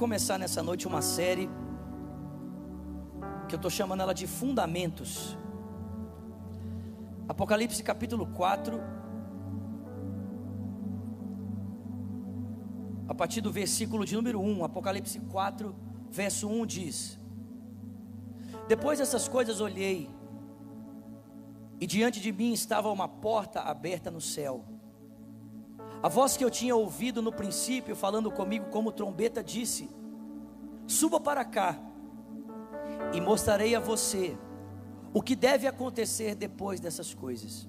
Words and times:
começar 0.00 0.38
nessa 0.38 0.62
noite 0.62 0.88
uma 0.88 1.02
série 1.02 1.46
que 3.46 3.54
eu 3.54 3.58
estou 3.58 3.70
chamando 3.70 4.00
ela 4.00 4.14
de 4.14 4.26
Fundamentos. 4.26 5.36
Apocalipse 7.28 7.82
capítulo 7.82 8.26
4, 8.28 8.80
a 13.08 13.14
partir 13.14 13.42
do 13.42 13.52
versículo 13.52 14.06
de 14.06 14.14
número 14.16 14.40
1, 14.40 14.64
Apocalipse 14.64 15.20
4, 15.20 15.76
verso 16.10 16.48
1 16.48 16.64
diz: 16.64 17.20
Depois 18.66 19.00
dessas 19.00 19.28
coisas 19.28 19.60
olhei, 19.60 20.08
e 21.78 21.86
diante 21.86 22.20
de 22.22 22.32
mim 22.32 22.54
estava 22.54 22.90
uma 22.90 23.06
porta 23.06 23.60
aberta 23.60 24.10
no 24.10 24.22
céu. 24.34 24.64
A 26.02 26.08
voz 26.08 26.36
que 26.36 26.44
eu 26.44 26.50
tinha 26.50 26.74
ouvido 26.74 27.20
no 27.20 27.30
princípio, 27.30 27.94
falando 27.94 28.30
comigo 28.30 28.66
como 28.70 28.90
trombeta, 28.90 29.44
disse: 29.44 29.90
Suba 30.86 31.20
para 31.20 31.44
cá, 31.44 31.78
e 33.12 33.20
mostrarei 33.20 33.74
a 33.74 33.80
você 33.80 34.36
o 35.12 35.20
que 35.20 35.36
deve 35.36 35.66
acontecer 35.66 36.34
depois 36.34 36.80
dessas 36.80 37.12
coisas. 37.12 37.68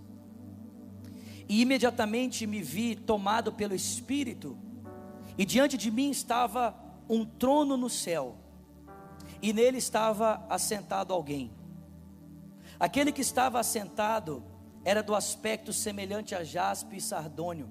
E 1.50 1.62
imediatamente 1.62 2.48
me 2.48 2.62
vi 2.62 2.96
tomado 2.96 3.52
pelo 3.52 3.76
Espírito, 3.76 4.58
e 5.38 5.44
diante 5.44 5.78
de 5.78 5.92
mim 5.92 6.10
estava 6.10 6.74
um 7.10 7.26
trono 7.26 7.76
no 7.76 7.90
céu, 7.90 8.38
e 9.42 9.52
nele 9.52 9.78
estava 9.78 10.46
assentado 10.50 11.14
alguém. 11.14 11.52
Aquele 12.80 13.12
que 13.12 13.22
estava 13.22 13.60
assentado 13.60 14.42
era 14.86 15.04
do 15.04 15.14
aspecto 15.14 15.74
semelhante 15.74 16.34
a 16.34 16.44
jaspe 16.44 16.98
e 16.98 17.02
sardônio. 17.02 17.70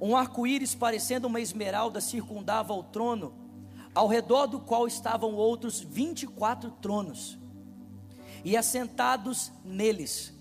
Um 0.00 0.16
arco-íris 0.16 0.74
parecendo 0.74 1.26
uma 1.26 1.40
esmeralda 1.40 2.00
circundava 2.00 2.72
o 2.72 2.82
trono, 2.82 3.34
ao 3.94 4.08
redor 4.08 4.46
do 4.46 4.58
qual 4.58 4.86
estavam 4.86 5.34
outros 5.34 5.80
vinte 5.80 6.22
e 6.22 6.26
quatro 6.26 6.70
tronos. 6.70 7.38
E 8.42 8.56
assentados 8.56 9.52
neles 9.64 10.32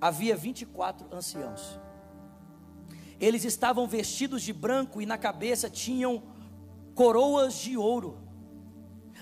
havia 0.00 0.36
vinte 0.36 0.62
e 0.62 0.66
quatro 0.66 1.08
anciãos. 1.12 1.80
Eles 3.18 3.44
estavam 3.44 3.88
vestidos 3.88 4.42
de 4.42 4.52
branco 4.52 5.00
e 5.02 5.06
na 5.06 5.18
cabeça 5.18 5.68
tinham 5.68 6.22
coroas 6.94 7.54
de 7.54 7.76
ouro. 7.76 8.18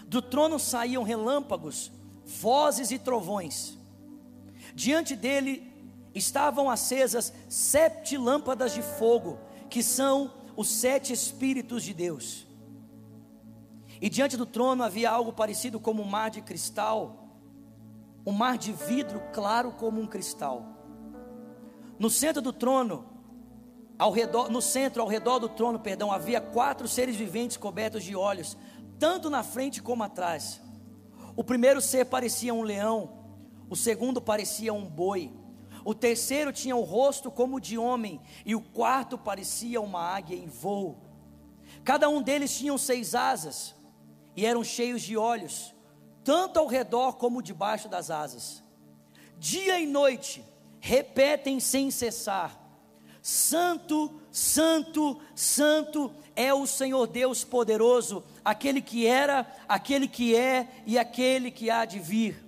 Do 0.06 0.20
trono 0.20 0.58
saíam 0.58 1.02
relâmpagos, 1.02 1.90
vozes 2.26 2.90
e 2.90 2.98
trovões. 2.98 3.78
Diante 4.74 5.16
dele 5.16 5.72
estavam 6.14 6.68
acesas 6.68 7.32
sete 7.48 8.18
lâmpadas 8.18 8.74
de 8.74 8.82
fogo, 8.82 9.38
que 9.74 9.82
são 9.82 10.30
os 10.56 10.68
sete 10.68 11.12
Espíritos 11.12 11.82
de 11.82 11.92
Deus. 11.92 12.46
E 14.00 14.08
diante 14.08 14.36
do 14.36 14.46
trono 14.46 14.84
havia 14.84 15.10
algo 15.10 15.32
parecido 15.32 15.80
como 15.80 16.00
um 16.00 16.06
mar 16.06 16.30
de 16.30 16.40
cristal, 16.40 17.40
um 18.24 18.30
mar 18.30 18.56
de 18.56 18.70
vidro 18.72 19.20
claro 19.32 19.72
como 19.72 20.00
um 20.00 20.06
cristal. 20.06 20.64
No 21.98 22.08
centro 22.08 22.40
do 22.40 22.52
trono, 22.52 23.04
ao 23.98 24.12
redor, 24.12 24.48
no 24.48 24.62
centro, 24.62 25.02
ao 25.02 25.08
redor 25.08 25.40
do 25.40 25.48
trono, 25.48 25.80
perdão, 25.80 26.12
havia 26.12 26.40
quatro 26.40 26.86
seres 26.86 27.16
viventes 27.16 27.56
cobertos 27.56 28.04
de 28.04 28.14
olhos, 28.14 28.56
tanto 28.96 29.28
na 29.28 29.42
frente 29.42 29.82
como 29.82 30.04
atrás. 30.04 30.60
O 31.34 31.42
primeiro 31.42 31.80
ser 31.80 32.04
parecia 32.04 32.54
um 32.54 32.62
leão, 32.62 33.10
o 33.68 33.74
segundo 33.74 34.20
parecia 34.20 34.72
um 34.72 34.86
boi, 34.86 35.32
o 35.84 35.94
terceiro 35.94 36.52
tinha 36.52 36.74
o 36.74 36.82
rosto 36.82 37.30
como 37.30 37.60
de 37.60 37.76
homem, 37.76 38.20
e 38.44 38.54
o 38.54 38.60
quarto 38.60 39.18
parecia 39.18 39.80
uma 39.80 40.00
águia 40.00 40.36
em 40.36 40.46
voo. 40.46 40.98
Cada 41.84 42.08
um 42.08 42.22
deles 42.22 42.56
tinha 42.56 42.76
seis 42.78 43.14
asas, 43.14 43.74
e 44.34 44.46
eram 44.46 44.64
cheios 44.64 45.02
de 45.02 45.16
olhos, 45.16 45.74
tanto 46.24 46.58
ao 46.58 46.66
redor 46.66 47.14
como 47.14 47.42
debaixo 47.42 47.88
das 47.88 48.10
asas. 48.10 48.62
Dia 49.38 49.78
e 49.78 49.86
noite 49.86 50.44
repetem 50.80 51.60
sem 51.60 51.90
cessar: 51.90 52.58
Santo, 53.20 54.20
Santo, 54.30 55.20
Santo 55.34 56.14
é 56.34 56.52
o 56.52 56.66
Senhor 56.66 57.06
Deus 57.06 57.44
poderoso, 57.44 58.24
aquele 58.44 58.80
que 58.80 59.06
era, 59.06 59.46
aquele 59.68 60.08
que 60.08 60.34
é 60.34 60.68
e 60.86 60.98
aquele 60.98 61.50
que 61.50 61.70
há 61.70 61.84
de 61.84 61.98
vir. 61.98 62.43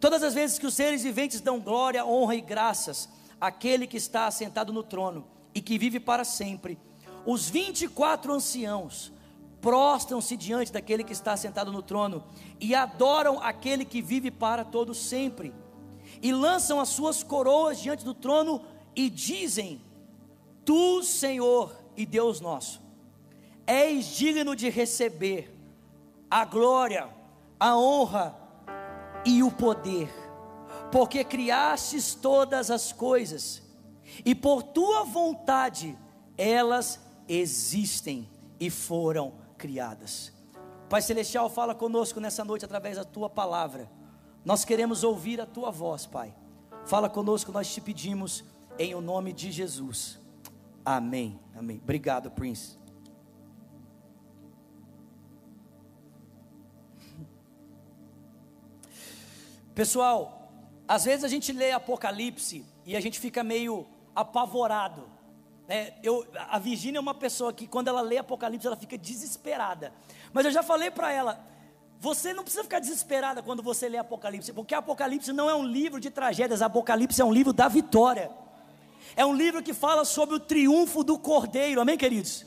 Todas 0.00 0.22
as 0.22 0.34
vezes 0.34 0.58
que 0.58 0.66
os 0.66 0.74
seres 0.74 1.02
viventes 1.02 1.40
dão 1.40 1.60
glória, 1.60 2.04
honra 2.04 2.36
e 2.36 2.40
graças 2.40 3.08
àquele 3.40 3.86
que 3.86 3.96
está 3.96 4.26
assentado 4.26 4.72
no 4.72 4.82
trono 4.82 5.26
e 5.54 5.60
que 5.60 5.78
vive 5.78 5.98
para 5.98 6.24
sempre, 6.24 6.78
os 7.26 7.48
24 7.48 8.32
anciãos 8.32 9.12
prostram-se 9.60 10.36
diante 10.36 10.72
daquele 10.72 11.02
que 11.02 11.12
está 11.12 11.36
sentado 11.36 11.72
no 11.72 11.82
trono 11.82 12.24
e 12.60 12.74
adoram 12.74 13.40
aquele 13.40 13.84
que 13.84 14.00
vive 14.00 14.30
para 14.30 14.64
todo 14.64 14.94
sempre. 14.94 15.52
E 16.22 16.32
lançam 16.32 16.80
as 16.80 16.88
suas 16.88 17.22
coroas 17.22 17.80
diante 17.80 18.04
do 18.04 18.14
trono 18.14 18.62
e 18.94 19.10
dizem: 19.10 19.80
Tu, 20.64 21.02
Senhor 21.02 21.76
e 21.96 22.06
Deus 22.06 22.40
nosso, 22.40 22.80
és 23.66 24.06
digno 24.06 24.54
de 24.54 24.70
receber 24.70 25.54
a 26.30 26.44
glória, 26.44 27.08
a 27.58 27.76
honra 27.76 28.47
e 29.24 29.42
o 29.42 29.50
poder, 29.50 30.08
porque 30.90 31.24
criastes 31.24 32.14
todas 32.14 32.70
as 32.70 32.92
coisas, 32.92 33.62
e 34.24 34.34
por 34.34 34.62
tua 34.62 35.04
vontade 35.04 35.96
elas 36.36 37.00
existem 37.28 38.28
e 38.58 38.70
foram 38.70 39.34
criadas. 39.56 40.32
Pai 40.88 41.02
Celestial, 41.02 41.50
fala 41.50 41.74
conosco 41.74 42.18
nessa 42.18 42.44
noite 42.44 42.64
através 42.64 42.96
da 42.96 43.04
tua 43.04 43.28
palavra. 43.28 43.90
Nós 44.44 44.64
queremos 44.64 45.04
ouvir 45.04 45.40
a 45.40 45.46
tua 45.46 45.70
voz, 45.70 46.06
Pai. 46.06 46.34
Fala 46.86 47.10
conosco, 47.10 47.52
nós 47.52 47.72
te 47.72 47.80
pedimos 47.80 48.44
em 48.78 48.94
o 48.94 49.00
nome 49.00 49.32
de 49.32 49.52
Jesus. 49.52 50.18
Amém. 50.84 51.38
Amém. 51.54 51.80
Obrigado, 51.82 52.30
Prince. 52.30 52.78
Pessoal, 59.78 60.50
às 60.88 61.04
vezes 61.04 61.22
a 61.22 61.28
gente 61.28 61.52
lê 61.52 61.70
Apocalipse 61.70 62.64
e 62.84 62.96
a 62.96 63.00
gente 63.00 63.20
fica 63.20 63.44
meio 63.44 63.86
apavorado. 64.12 65.08
Né? 65.68 65.94
Eu, 66.02 66.26
a 66.50 66.58
Virgínia 66.58 66.98
é 66.98 67.00
uma 67.00 67.14
pessoa 67.14 67.52
que, 67.52 67.64
quando 67.64 67.86
ela 67.86 68.00
lê 68.00 68.18
Apocalipse, 68.18 68.66
ela 68.66 68.74
fica 68.74 68.98
desesperada. 68.98 69.92
Mas 70.32 70.46
eu 70.46 70.50
já 70.50 70.64
falei 70.64 70.90
para 70.90 71.12
ela: 71.12 71.38
você 72.00 72.32
não 72.32 72.42
precisa 72.42 72.64
ficar 72.64 72.80
desesperada 72.80 73.40
quando 73.40 73.62
você 73.62 73.88
lê 73.88 73.98
Apocalipse, 73.98 74.52
porque 74.52 74.74
Apocalipse 74.74 75.32
não 75.32 75.48
é 75.48 75.54
um 75.54 75.64
livro 75.64 76.00
de 76.00 76.10
tragédias, 76.10 76.60
Apocalipse 76.60 77.22
é 77.22 77.24
um 77.24 77.32
livro 77.32 77.52
da 77.52 77.68
vitória. 77.68 78.32
É 79.14 79.24
um 79.24 79.32
livro 79.32 79.62
que 79.62 79.72
fala 79.72 80.04
sobre 80.04 80.34
o 80.34 80.40
triunfo 80.40 81.04
do 81.04 81.16
Cordeiro, 81.16 81.80
amém, 81.80 81.96
queridos? 81.96 82.44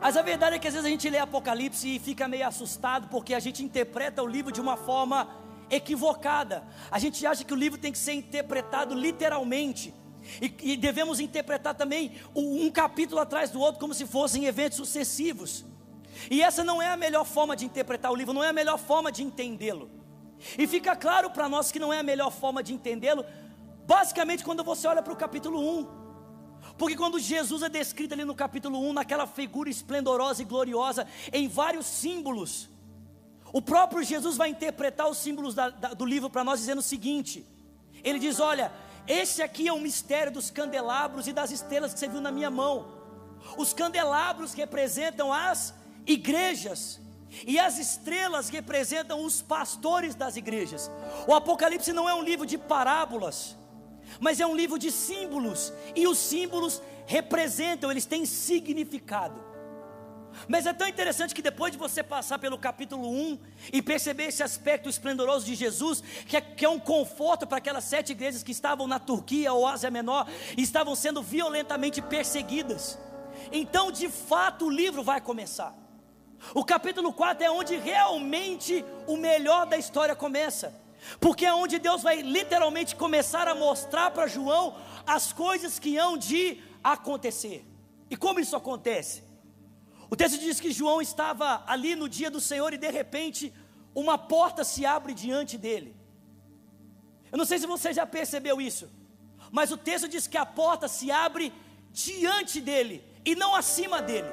Mas 0.00 0.16
a 0.16 0.22
verdade 0.22 0.54
é 0.54 0.58
que 0.60 0.68
às 0.68 0.74
vezes 0.74 0.86
a 0.86 0.90
gente 0.90 1.10
lê 1.10 1.18
Apocalipse 1.18 1.96
e 1.96 1.98
fica 1.98 2.28
meio 2.28 2.46
assustado, 2.46 3.08
porque 3.08 3.34
a 3.34 3.40
gente 3.40 3.64
interpreta 3.64 4.22
o 4.22 4.26
livro 4.28 4.52
de 4.52 4.60
uma 4.60 4.76
forma 4.76 5.49
equivocada. 5.70 6.64
A 6.90 6.98
gente 6.98 7.24
acha 7.26 7.44
que 7.44 7.52
o 7.52 7.56
livro 7.56 7.78
tem 7.78 7.92
que 7.92 7.98
ser 7.98 8.12
interpretado 8.12 8.94
literalmente. 8.94 9.94
E, 10.40 10.72
e 10.72 10.76
devemos 10.76 11.20
interpretar 11.20 11.74
também 11.74 12.12
um 12.34 12.70
capítulo 12.70 13.20
atrás 13.20 13.50
do 13.50 13.60
outro, 13.60 13.80
como 13.80 13.94
se 13.94 14.06
fossem 14.06 14.44
eventos 14.44 14.76
sucessivos. 14.76 15.64
E 16.30 16.42
essa 16.42 16.64
não 16.64 16.82
é 16.82 16.88
a 16.88 16.96
melhor 16.96 17.24
forma 17.24 17.56
de 17.56 17.64
interpretar 17.64 18.10
o 18.10 18.16
livro, 18.16 18.34
não 18.34 18.44
é 18.44 18.48
a 18.48 18.52
melhor 18.52 18.78
forma 18.78 19.10
de 19.12 19.22
entendê-lo. 19.22 19.90
E 20.58 20.66
fica 20.66 20.96
claro 20.96 21.30
para 21.30 21.48
nós 21.48 21.70
que 21.70 21.78
não 21.78 21.92
é 21.92 22.00
a 22.00 22.02
melhor 22.02 22.30
forma 22.30 22.62
de 22.62 22.72
entendê-lo, 22.72 23.24
basicamente 23.86 24.44
quando 24.44 24.64
você 24.64 24.86
olha 24.88 25.02
para 25.02 25.12
o 25.12 25.16
capítulo 25.16 25.60
1. 25.80 26.00
Porque 26.78 26.96
quando 26.96 27.18
Jesus 27.18 27.62
é 27.62 27.68
descrito 27.68 28.14
ali 28.14 28.24
no 28.24 28.34
capítulo 28.34 28.78
1, 28.88 28.94
naquela 28.94 29.26
figura 29.26 29.68
esplendorosa 29.68 30.40
e 30.42 30.44
gloriosa, 30.46 31.06
em 31.32 31.46
vários 31.46 31.86
símbolos, 31.86 32.69
o 33.52 33.60
próprio 33.60 34.02
Jesus 34.02 34.36
vai 34.36 34.48
interpretar 34.48 35.08
os 35.08 35.18
símbolos 35.18 35.54
da, 35.54 35.70
da, 35.70 35.88
do 35.88 36.04
livro 36.04 36.30
para 36.30 36.44
nós, 36.44 36.60
dizendo 36.60 36.78
o 36.78 36.82
seguinte: 36.82 37.44
Ele 38.04 38.18
diz: 38.18 38.38
Olha, 38.38 38.72
esse 39.06 39.42
aqui 39.42 39.66
é 39.66 39.72
o 39.72 39.80
mistério 39.80 40.32
dos 40.32 40.50
candelabros 40.50 41.26
e 41.26 41.32
das 41.32 41.50
estrelas 41.50 41.92
que 41.92 41.98
você 41.98 42.08
viu 42.08 42.20
na 42.20 42.30
minha 42.30 42.50
mão. 42.50 43.00
Os 43.56 43.72
candelabros 43.72 44.52
representam 44.52 45.32
as 45.32 45.74
igrejas, 46.06 47.00
e 47.46 47.58
as 47.58 47.78
estrelas 47.78 48.48
representam 48.48 49.24
os 49.24 49.42
pastores 49.42 50.14
das 50.14 50.36
igrejas. 50.36 50.90
O 51.26 51.34
Apocalipse 51.34 51.92
não 51.92 52.08
é 52.08 52.14
um 52.14 52.22
livro 52.22 52.46
de 52.46 52.58
parábolas, 52.58 53.56
mas 54.20 54.40
é 54.40 54.46
um 54.46 54.54
livro 54.54 54.78
de 54.78 54.92
símbolos, 54.92 55.72
e 55.96 56.06
os 56.06 56.18
símbolos 56.18 56.80
representam, 57.06 57.90
eles 57.90 58.06
têm 58.06 58.24
significado. 58.24 59.49
Mas 60.48 60.66
é 60.66 60.72
tão 60.72 60.88
interessante 60.88 61.34
que 61.34 61.42
depois 61.42 61.72
de 61.72 61.78
você 61.78 62.02
passar 62.02 62.38
pelo 62.38 62.58
capítulo 62.58 63.08
1 63.08 63.38
e 63.72 63.82
perceber 63.82 64.24
esse 64.24 64.42
aspecto 64.42 64.88
esplendoroso 64.88 65.46
de 65.46 65.54
Jesus, 65.54 66.02
que 66.26 66.36
é, 66.36 66.40
que 66.40 66.64
é 66.64 66.68
um 66.68 66.78
conforto 66.78 67.46
para 67.46 67.58
aquelas 67.58 67.84
sete 67.84 68.12
igrejas 68.12 68.42
que 68.42 68.52
estavam 68.52 68.86
na 68.86 68.98
Turquia 68.98 69.52
ou 69.52 69.66
Ásia 69.66 69.90
Menor 69.90 70.28
e 70.56 70.62
estavam 70.62 70.94
sendo 70.94 71.22
violentamente 71.22 72.00
perseguidas. 72.00 72.98
Então, 73.52 73.90
de 73.90 74.08
fato, 74.08 74.66
o 74.66 74.70
livro 74.70 75.02
vai 75.02 75.20
começar. 75.20 75.74
O 76.54 76.64
capítulo 76.64 77.12
4 77.12 77.44
é 77.44 77.50
onde 77.50 77.76
realmente 77.76 78.84
o 79.06 79.16
melhor 79.16 79.66
da 79.66 79.76
história 79.76 80.16
começa. 80.16 80.74
Porque 81.18 81.46
é 81.46 81.52
onde 81.52 81.78
Deus 81.78 82.02
vai 82.02 82.22
literalmente 82.22 82.94
começar 82.94 83.48
a 83.48 83.54
mostrar 83.54 84.10
para 84.10 84.26
João 84.26 84.76
as 85.06 85.32
coisas 85.32 85.78
que 85.78 85.96
hão 85.96 86.16
de 86.16 86.62
acontecer. 86.82 87.66
E 88.10 88.16
como 88.16 88.40
isso 88.40 88.56
acontece? 88.56 89.22
O 90.10 90.16
texto 90.16 90.38
diz 90.38 90.58
que 90.58 90.72
João 90.72 91.00
estava 91.00 91.62
ali 91.66 91.94
no 91.94 92.08
dia 92.08 92.30
do 92.30 92.40
Senhor 92.40 92.74
e 92.74 92.78
de 92.78 92.90
repente 92.90 93.54
uma 93.94 94.18
porta 94.18 94.64
se 94.64 94.84
abre 94.84 95.14
diante 95.14 95.56
dele. 95.56 95.96
Eu 97.30 97.38
não 97.38 97.44
sei 97.44 97.58
se 97.60 97.66
você 97.66 97.92
já 97.92 98.04
percebeu 98.04 98.60
isso, 98.60 98.90
mas 99.52 99.70
o 99.70 99.76
texto 99.76 100.08
diz 100.08 100.26
que 100.26 100.36
a 100.36 100.44
porta 100.44 100.88
se 100.88 101.10
abre 101.12 101.52
diante 101.92 102.60
dele 102.60 103.04
e 103.24 103.36
não 103.36 103.54
acima 103.54 104.02
dele. 104.02 104.28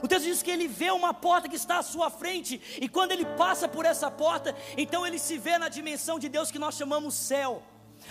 O 0.00 0.06
texto 0.06 0.26
diz 0.26 0.42
que 0.42 0.50
ele 0.50 0.68
vê 0.68 0.90
uma 0.92 1.12
porta 1.12 1.48
que 1.48 1.56
está 1.56 1.78
à 1.78 1.82
sua 1.82 2.08
frente, 2.08 2.60
e 2.80 2.88
quando 2.88 3.10
ele 3.10 3.24
passa 3.36 3.66
por 3.66 3.84
essa 3.84 4.08
porta, 4.08 4.54
então 4.76 5.04
ele 5.04 5.18
se 5.18 5.36
vê 5.36 5.58
na 5.58 5.68
dimensão 5.68 6.20
de 6.20 6.28
Deus 6.28 6.52
que 6.52 6.58
nós 6.58 6.76
chamamos 6.76 7.14
céu. 7.14 7.62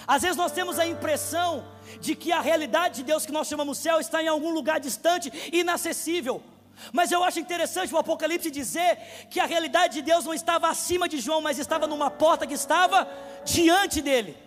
Às 0.05 0.21
vezes 0.21 0.37
nós 0.37 0.51
temos 0.51 0.77
a 0.77 0.85
impressão 0.85 1.65
de 1.99 2.15
que 2.15 2.31
a 2.31 2.41
realidade 2.41 2.97
de 2.97 3.03
Deus 3.03 3.25
que 3.25 3.31
nós 3.31 3.47
chamamos 3.47 3.77
céu 3.77 3.99
está 3.99 4.21
em 4.21 4.27
algum 4.27 4.51
lugar 4.51 4.79
distante, 4.79 5.31
inacessível. 5.51 6.43
Mas 6.91 7.11
eu 7.11 7.23
acho 7.23 7.39
interessante 7.39 7.93
o 7.93 7.97
Apocalipse 7.97 8.51
dizer 8.51 8.97
que 9.29 9.39
a 9.39 9.45
realidade 9.45 9.95
de 9.95 10.01
Deus 10.01 10.25
não 10.25 10.33
estava 10.33 10.69
acima 10.69 11.09
de 11.09 11.19
João, 11.19 11.41
mas 11.41 11.57
estava 11.57 11.87
numa 11.87 12.11
porta 12.11 12.45
que 12.45 12.53
estava 12.53 13.07
diante 13.43 14.01
dele. 14.01 14.37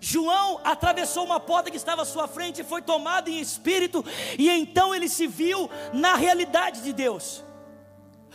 João 0.00 0.60
atravessou 0.62 1.24
uma 1.24 1.40
porta 1.40 1.70
que 1.70 1.76
estava 1.76 2.02
à 2.02 2.04
sua 2.04 2.28
frente 2.28 2.60
e 2.60 2.64
foi 2.64 2.82
tomado 2.82 3.28
em 3.28 3.40
espírito, 3.40 4.04
e 4.38 4.48
então 4.48 4.94
ele 4.94 5.08
se 5.08 5.26
viu 5.26 5.68
na 5.92 6.14
realidade 6.14 6.82
de 6.82 6.92
Deus. 6.92 7.42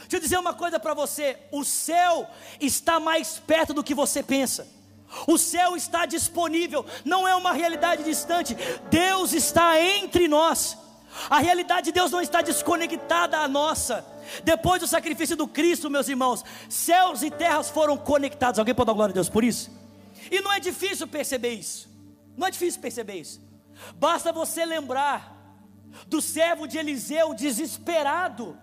Deixa 0.02 0.18
eu 0.18 0.20
dizer 0.20 0.38
uma 0.38 0.54
coisa 0.54 0.80
para 0.80 0.94
você: 0.94 1.38
o 1.52 1.64
céu 1.64 2.30
está 2.60 3.00
mais 3.00 3.40
perto 3.40 3.74
do 3.74 3.84
que 3.84 3.96
você 3.96 4.22
pensa. 4.22 4.68
O 5.28 5.38
céu 5.38 5.76
está 5.76 6.06
disponível, 6.06 6.86
não 7.06 7.28
é 7.28 7.36
uma 7.36 7.54
realidade 7.54 8.04
distante. 8.04 8.56
Deus 8.90 9.34
está 9.34 9.80
entre 9.80 10.28
nós. 10.28 10.78
A 11.30 11.40
realidade 11.40 11.86
de 11.86 11.92
Deus 11.92 12.12
não 12.12 12.22
está 12.22 12.42
desconectada 12.42 13.38
à 13.38 13.48
nossa. 13.48 14.06
Depois 14.44 14.82
do 14.82 14.88
sacrifício 14.88 15.36
do 15.36 15.48
Cristo, 15.48 15.90
meus 15.90 16.08
irmãos, 16.08 16.44
céus 16.68 17.22
e 17.22 17.30
terras 17.30 17.70
foram 17.70 17.98
conectados. 17.98 18.58
Alguém 18.58 18.74
pode 18.74 18.88
dar 18.88 18.94
glória 18.94 19.12
a 19.12 19.16
Deus 19.16 19.30
por 19.30 19.44
isso? 19.44 19.72
E 20.32 20.42
não 20.42 20.52
é 20.52 20.60
difícil 20.60 21.08
perceber 21.08 21.54
isso. 21.54 21.90
Não 22.36 22.48
é 22.48 22.52
difícil 22.52 22.82
perceber 22.82 23.16
isso. 23.20 23.40
Basta 23.96 24.32
você 24.32 24.66
lembrar 24.66 25.34
do 26.08 26.22
servo 26.22 26.68
de 26.68 26.78
Eliseu 26.78 27.34
desesperado, 27.34 28.58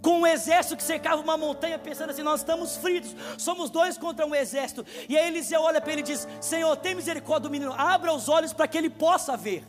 com 0.00 0.20
um 0.20 0.26
exército 0.26 0.76
que 0.76 0.82
cercava 0.82 1.20
uma 1.20 1.36
montanha, 1.36 1.78
pensando 1.78 2.10
assim: 2.10 2.22
nós 2.22 2.40
estamos 2.40 2.76
fritos, 2.76 3.14
somos 3.38 3.70
dois 3.70 3.98
contra 3.98 4.26
um 4.26 4.34
exército. 4.34 4.84
E 5.08 5.16
aí 5.16 5.28
Eliseu 5.28 5.60
olha 5.62 5.80
para 5.80 5.92
ele 5.92 6.00
e 6.00 6.04
diz: 6.04 6.26
Senhor, 6.40 6.76
tem 6.76 6.94
misericórdia 6.94 7.48
do 7.48 7.50
menino, 7.50 7.74
abra 7.76 8.12
os 8.12 8.28
olhos 8.28 8.52
para 8.52 8.66
que 8.66 8.78
ele 8.78 8.90
possa 8.90 9.36
ver. 9.36 9.64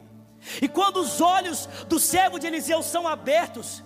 E 0.61 0.67
quando 0.67 0.97
os 0.97 1.21
olhos 1.21 1.67
do 1.87 1.99
servo 1.99 2.39
de 2.39 2.47
Eliseu 2.47 2.81
são 2.81 3.07
abertos, 3.07 3.83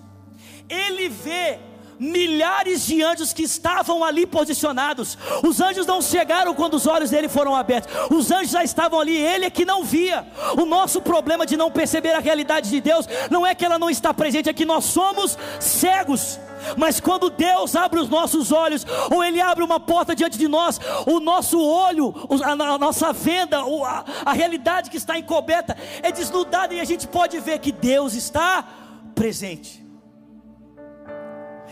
ele 0.70 1.10
vê 1.10 1.60
milhares 2.00 2.86
de 2.86 3.02
anjos 3.02 3.34
que 3.34 3.44
estavam 3.44 4.04
ali 4.04 4.26
posicionados. 4.26 5.18
Os 5.44 5.60
anjos 5.62 5.86
não 5.86 6.02
chegaram 6.02 6.54
quando 6.54 6.76
os 6.76 6.88
olhos 6.88 7.10
dele 7.10 7.30
foram 7.30 7.56
abertos. 7.56 7.94
Os 8.10 8.32
anjos 8.32 8.52
já 8.52 8.64
estavam 8.64 9.00
ali, 9.00 9.16
ele 9.16 9.46
é 9.46 9.50
que 9.50 9.66
não 9.66 9.84
via. 9.84 10.28
O 10.58 10.66
nosso 10.66 11.02
problema 11.02 11.46
de 11.46 11.58
não 11.58 11.72
perceber 11.72 12.12
a 12.12 12.20
realidade 12.20 12.70
de 12.70 12.82
Deus 12.82 13.08
não 13.30 13.46
é 13.46 13.56
que 13.56 13.66
ela 13.66 13.80
não 13.80 13.90
está 13.90 14.14
presente, 14.14 14.50
é 14.50 14.54
que 14.54 14.66
nós 14.66 14.86
somos 14.86 15.38
cegos. 15.60 16.40
Mas 16.78 17.00
quando 17.00 17.30
Deus 17.30 17.76
abre 17.76 18.00
os 18.00 18.10
nossos 18.10 18.52
olhos, 18.52 18.86
ou 19.12 19.24
Ele 19.24 19.40
abre 19.40 19.64
uma 19.64 19.80
porta 19.80 20.16
diante 20.16 20.38
de 20.38 20.48
nós, 20.48 20.80
o 21.06 21.20
nosso 21.20 21.60
olho, 21.60 22.14
a, 22.44 22.78
nossa 22.78 23.14
venda, 23.14 23.60
a, 24.26 24.34
realidade 24.34 24.90
que 24.90 24.98
está 24.98 25.18
encoberta 25.18 25.78
é 26.02 26.12
desnudada 26.12 26.74
e 26.74 26.80
a 26.80 26.86
gente 26.86 27.08
pode 27.08 27.40
ver 27.40 27.60
que 27.60 27.72
Deus 27.72 28.14
está 28.14 28.66
presente. 29.14 29.85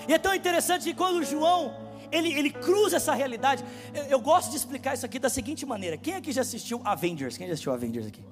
E 0.08 0.14
é 0.14 0.18
tão 0.18 0.34
interessante 0.34 0.84
que 0.84 0.94
quando 0.94 1.24
João 1.24 1.74
ele, 2.12 2.32
ele 2.32 2.50
cruza 2.52 2.98
essa 2.98 3.14
realidade, 3.14 3.64
eu, 3.94 4.04
eu, 4.04 4.22
gosto 4.22 4.52
de 4.52 4.58
explicar 4.58 4.94
isso 4.94 5.06
aqui 5.06 5.18
da 5.18 5.30
seguinte 5.30 5.66
maneira: 5.66 5.98
quem 5.98 6.16
aqui 6.16 6.32
já 6.32 6.42
assistiu 6.42 6.82
Avengers? 6.86 7.38
Quem 7.38 7.48
já 7.48 7.54
assistiu 7.54 7.74
Avengers 7.74 8.06
aqui? 8.08 8.24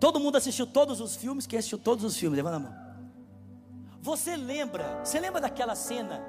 Todo 0.00 0.18
mundo 0.18 0.36
assistiu 0.36 0.66
todos 0.66 1.00
os 1.00 1.16
filmes? 1.16 1.46
Quem 1.46 1.58
assistiu 1.58 1.78
todos 1.78 2.04
os 2.04 2.16
filmes? 2.16 2.36
Levanta 2.36 2.56
a 2.56 2.60
mão. 2.60 2.74
Você 4.00 4.36
lembra? 4.36 5.00
Você 5.04 5.18
lembra 5.20 5.40
daquela 5.40 5.74
cena 5.74 6.22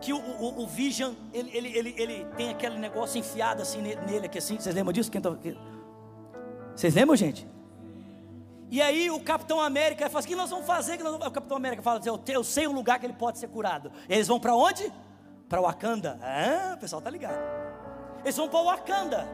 que 0.00 0.12
o, 0.12 0.18
o, 0.18 0.62
o 0.62 0.66
Vision 0.66 1.14
ele, 1.32 1.50
ele, 1.52 1.68
ele, 1.76 1.94
ele, 1.96 2.24
tem 2.36 2.50
aquele 2.50 2.78
negócio 2.78 3.18
enfiado 3.18 3.62
assim 3.62 3.80
nele 3.80 4.26
aqui 4.26 4.38
assim? 4.38 4.56
Vocês 4.58 4.74
lembram 4.74 4.92
disso? 4.92 5.10
Quem 5.10 5.20
tá, 5.20 5.36
Vocês 6.74 6.94
lembram, 6.94 7.16
gente? 7.16 7.48
E 8.70 8.82
aí 8.82 9.10
o 9.10 9.20
Capitão 9.20 9.60
América 9.60 10.08
fala 10.08 10.18
assim: 10.18 10.28
o 10.28 10.30
que 10.30 10.36
nós 10.36 10.50
vamos 10.50 10.66
fazer? 10.66 11.00
O 11.00 11.30
Capitão 11.30 11.56
América 11.56 11.82
fala 11.82 12.00
assim: 12.00 12.10
eu 12.28 12.44
sei 12.44 12.66
um 12.66 12.72
lugar 12.72 12.98
que 12.98 13.06
ele 13.06 13.12
pode 13.12 13.38
ser 13.38 13.48
curado. 13.48 13.92
Eles 14.08 14.26
vão 14.26 14.40
para 14.40 14.54
onde? 14.54 14.92
Para 15.48 15.60
Wakanda. 15.60 16.18
Ah, 16.22 16.74
o 16.74 16.78
pessoal 16.78 17.00
tá 17.00 17.10
ligado. 17.10 17.38
Eles 18.24 18.36
vão 18.36 18.48
para 18.48 18.62
Wakanda. 18.62 19.28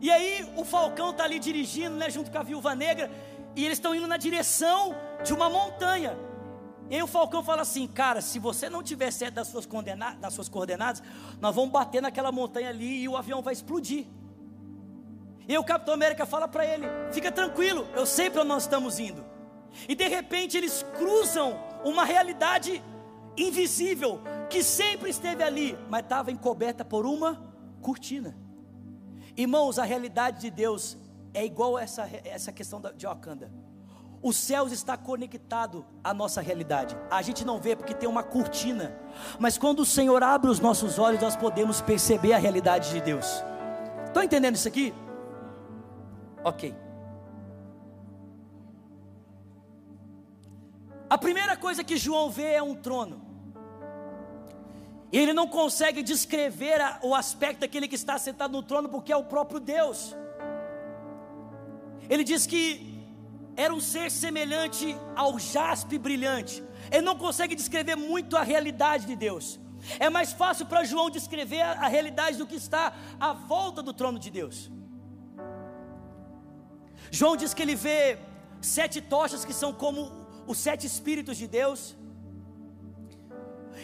E 0.00 0.10
aí 0.10 0.50
o 0.56 0.64
Falcão 0.64 1.12
tá 1.12 1.24
ali 1.24 1.38
dirigindo, 1.38 1.96
né, 1.96 2.10
junto 2.10 2.30
com 2.30 2.38
a 2.38 2.42
Viúva 2.42 2.74
Negra, 2.74 3.10
e 3.54 3.64
eles 3.64 3.78
estão 3.78 3.94
indo 3.94 4.06
na 4.06 4.16
direção 4.16 4.94
de 5.22 5.32
uma 5.32 5.48
montanha. 5.48 6.16
E 6.90 6.96
aí 6.96 7.02
o 7.02 7.06
Falcão 7.06 7.42
fala 7.42 7.62
assim: 7.62 7.86
Cara, 7.86 8.20
se 8.20 8.38
você 8.38 8.68
não 8.68 8.82
tiver 8.82 9.10
certo 9.10 9.34
das 9.34 9.48
suas, 9.48 9.66
das 10.18 10.32
suas 10.32 10.48
coordenadas, 10.48 11.02
nós 11.40 11.54
vamos 11.54 11.70
bater 11.70 12.00
naquela 12.00 12.32
montanha 12.32 12.70
ali 12.70 13.02
e 13.02 13.08
o 13.08 13.16
avião 13.16 13.42
vai 13.42 13.52
explodir. 13.52 14.06
E 15.46 15.56
o 15.58 15.64
Capitão 15.64 15.94
América 15.94 16.24
fala 16.24 16.48
para 16.48 16.64
ele: 16.64 16.86
fica 17.12 17.30
tranquilo, 17.30 17.86
eu 17.94 18.06
sei 18.06 18.30
para 18.30 18.40
onde 18.40 18.48
nós 18.48 18.62
estamos 18.64 18.98
indo. 18.98 19.24
E 19.88 19.94
de 19.94 20.08
repente 20.08 20.56
eles 20.56 20.84
cruzam 20.96 21.58
uma 21.84 22.04
realidade 22.04 22.82
invisível 23.36 24.20
que 24.48 24.62
sempre 24.62 25.10
esteve 25.10 25.42
ali, 25.42 25.78
mas 25.88 26.02
estava 26.02 26.30
encoberta 26.30 26.84
por 26.84 27.04
uma 27.04 27.40
cortina. 27.82 28.36
Irmãos, 29.36 29.78
a 29.78 29.84
realidade 29.84 30.40
de 30.40 30.50
Deus 30.50 30.96
é 31.32 31.44
igual 31.44 31.76
a 31.76 31.82
essa, 31.82 32.08
essa 32.24 32.52
questão 32.52 32.80
de 32.96 33.06
Wakanda. 33.06 33.50
Os 34.22 34.36
céus 34.36 34.72
está 34.72 34.96
conectado 34.96 35.84
à 36.02 36.14
nossa 36.14 36.40
realidade. 36.40 36.96
A 37.10 37.20
gente 37.20 37.44
não 37.44 37.60
vê 37.60 37.76
porque 37.76 37.92
tem 37.92 38.08
uma 38.08 38.22
cortina, 38.22 38.96
mas 39.38 39.58
quando 39.58 39.80
o 39.80 39.84
Senhor 39.84 40.22
abre 40.22 40.50
os 40.50 40.60
nossos 40.60 40.98
olhos, 40.98 41.20
nós 41.20 41.36
podemos 41.36 41.82
perceber 41.82 42.32
a 42.32 42.38
realidade 42.38 42.90
de 42.90 43.02
Deus. 43.02 43.26
Estão 44.06 44.22
entendendo 44.22 44.54
isso 44.54 44.68
aqui? 44.68 44.94
Ok. 46.44 46.74
A 51.08 51.18
primeira 51.18 51.56
coisa 51.56 51.82
que 51.82 51.96
João 51.96 52.30
vê 52.30 52.52
é 52.52 52.62
um 52.62 52.74
trono. 52.74 53.22
E 55.12 55.18
ele 55.18 55.32
não 55.32 55.46
consegue 55.46 56.02
descrever 56.02 56.80
a, 56.80 56.98
o 57.02 57.14
aspecto 57.14 57.60
daquele 57.60 57.86
que 57.86 57.94
está 57.94 58.18
sentado 58.18 58.52
no 58.52 58.62
trono, 58.62 58.88
porque 58.88 59.12
é 59.12 59.16
o 59.16 59.24
próprio 59.24 59.60
Deus. 59.60 60.14
Ele 62.10 62.24
diz 62.24 62.46
que 62.46 62.62
era 63.56 63.72
um 63.72 63.80
ser 63.80 64.10
semelhante 64.10 64.96
ao 65.14 65.38
jaspe 65.38 65.98
brilhante. 65.98 66.62
Ele 66.90 67.02
não 67.02 67.16
consegue 67.16 67.54
descrever 67.54 67.94
muito 67.94 68.36
a 68.36 68.42
realidade 68.42 69.06
de 69.06 69.16
Deus. 69.16 69.60
É 69.98 70.10
mais 70.10 70.32
fácil 70.32 70.66
para 70.66 70.84
João 70.84 71.08
descrever 71.10 71.62
a, 71.62 71.72
a 71.72 71.88
realidade 71.88 72.36
do 72.36 72.46
que 72.46 72.56
está 72.56 72.92
à 73.20 73.32
volta 73.32 73.82
do 73.82 73.92
trono 73.92 74.18
de 74.18 74.30
Deus. 74.30 74.70
João 77.10 77.36
diz 77.36 77.54
que 77.54 77.62
ele 77.62 77.74
vê 77.74 78.18
sete 78.60 79.00
tochas 79.00 79.44
que 79.44 79.52
são 79.52 79.72
como 79.72 80.10
os 80.46 80.58
sete 80.58 80.86
espíritos 80.86 81.36
de 81.36 81.46
Deus. 81.46 81.96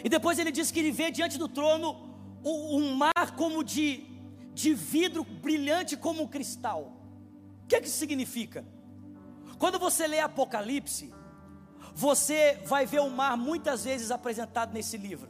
E 0.03 0.09
depois 0.09 0.39
ele 0.39 0.51
diz 0.51 0.71
que 0.71 0.79
ele 0.79 0.91
vê 0.91 1.11
diante 1.11 1.37
do 1.37 1.47
trono 1.47 2.11
um 2.43 2.95
mar 2.95 3.35
como 3.35 3.63
de, 3.63 4.03
de 4.53 4.73
vidro 4.73 5.23
brilhante 5.23 5.95
como 5.95 6.23
um 6.23 6.27
cristal. 6.27 6.93
O 7.63 7.67
que 7.67 7.75
é 7.75 7.81
que 7.81 7.87
isso 7.87 7.97
significa? 7.97 8.65
Quando 9.57 9.77
você 9.77 10.07
lê 10.07 10.19
Apocalipse, 10.19 11.13
você 11.93 12.59
vai 12.65 12.85
ver 12.85 12.99
o 12.99 13.09
mar 13.09 13.37
muitas 13.37 13.83
vezes 13.83 14.11
apresentado 14.11 14.73
nesse 14.73 14.97
livro. 14.97 15.29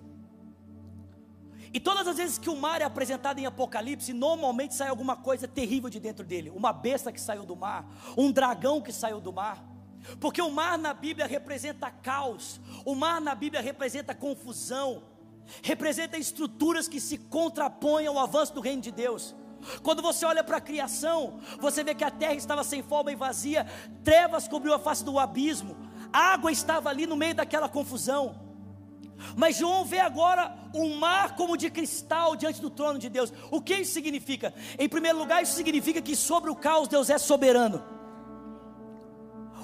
E 1.73 1.79
todas 1.79 2.05
as 2.07 2.17
vezes 2.17 2.37
que 2.37 2.49
o 2.49 2.55
mar 2.55 2.81
é 2.81 2.83
apresentado 2.83 3.39
em 3.39 3.45
Apocalipse, 3.45 4.11
normalmente 4.13 4.75
sai 4.75 4.89
alguma 4.89 5.15
coisa 5.15 5.47
terrível 5.47 5.89
de 5.89 5.99
dentro 5.99 6.25
dele. 6.25 6.49
Uma 6.49 6.73
besta 6.73 7.11
que 7.11 7.21
saiu 7.21 7.45
do 7.45 7.55
mar, 7.55 7.85
um 8.17 8.31
dragão 8.31 8.81
que 8.81 8.91
saiu 8.91 9.21
do 9.21 9.31
mar. 9.31 9.63
Porque 10.19 10.41
o 10.41 10.51
mar 10.51 10.77
na 10.77 10.93
Bíblia 10.93 11.27
representa 11.27 11.89
caos, 11.89 12.59
o 12.83 12.95
mar 12.95 13.21
na 13.21 13.35
Bíblia 13.35 13.61
representa 13.61 14.15
confusão, 14.15 15.03
representa 15.61 16.17
estruturas 16.17 16.87
que 16.87 16.99
se 16.99 17.17
contrapõem 17.17 18.07
ao 18.07 18.19
avanço 18.19 18.53
do 18.53 18.61
reino 18.61 18.81
de 18.81 18.91
Deus. 18.91 19.35
Quando 19.83 20.01
você 20.01 20.25
olha 20.25 20.43
para 20.43 20.57
a 20.57 20.61
criação, 20.61 21.39
você 21.59 21.83
vê 21.83 21.93
que 21.93 22.03
a 22.03 22.11
terra 22.11 22.33
estava 22.33 22.63
sem 22.63 22.81
forma 22.81 23.11
e 23.11 23.15
vazia, 23.15 23.65
trevas 24.03 24.47
cobriu 24.47 24.73
a 24.73 24.79
face 24.79 25.05
do 25.05 25.19
abismo, 25.19 25.77
água 26.11 26.51
estava 26.51 26.89
ali 26.89 27.05
no 27.05 27.15
meio 27.15 27.35
daquela 27.35 27.69
confusão. 27.69 28.50
Mas 29.35 29.57
João 29.57 29.85
vê 29.85 29.99
agora 29.99 30.55
um 30.73 30.95
mar 30.95 31.35
como 31.35 31.57
de 31.57 31.69
cristal 31.69 32.35
diante 32.35 32.61
do 32.61 32.69
trono 32.69 32.99
de 32.99 33.09
Deus. 33.09 33.33
O 33.49 33.61
que 33.61 33.75
isso 33.75 33.93
significa? 33.93 34.53
Em 34.77 34.89
primeiro 34.89 35.17
lugar, 35.17 35.43
isso 35.43 35.53
significa 35.53 36.01
que 36.01 36.15
sobre 36.15 36.49
o 36.49 36.55
caos 36.55 36.87
Deus 36.87 37.09
é 37.09 37.17
soberano. 37.17 37.83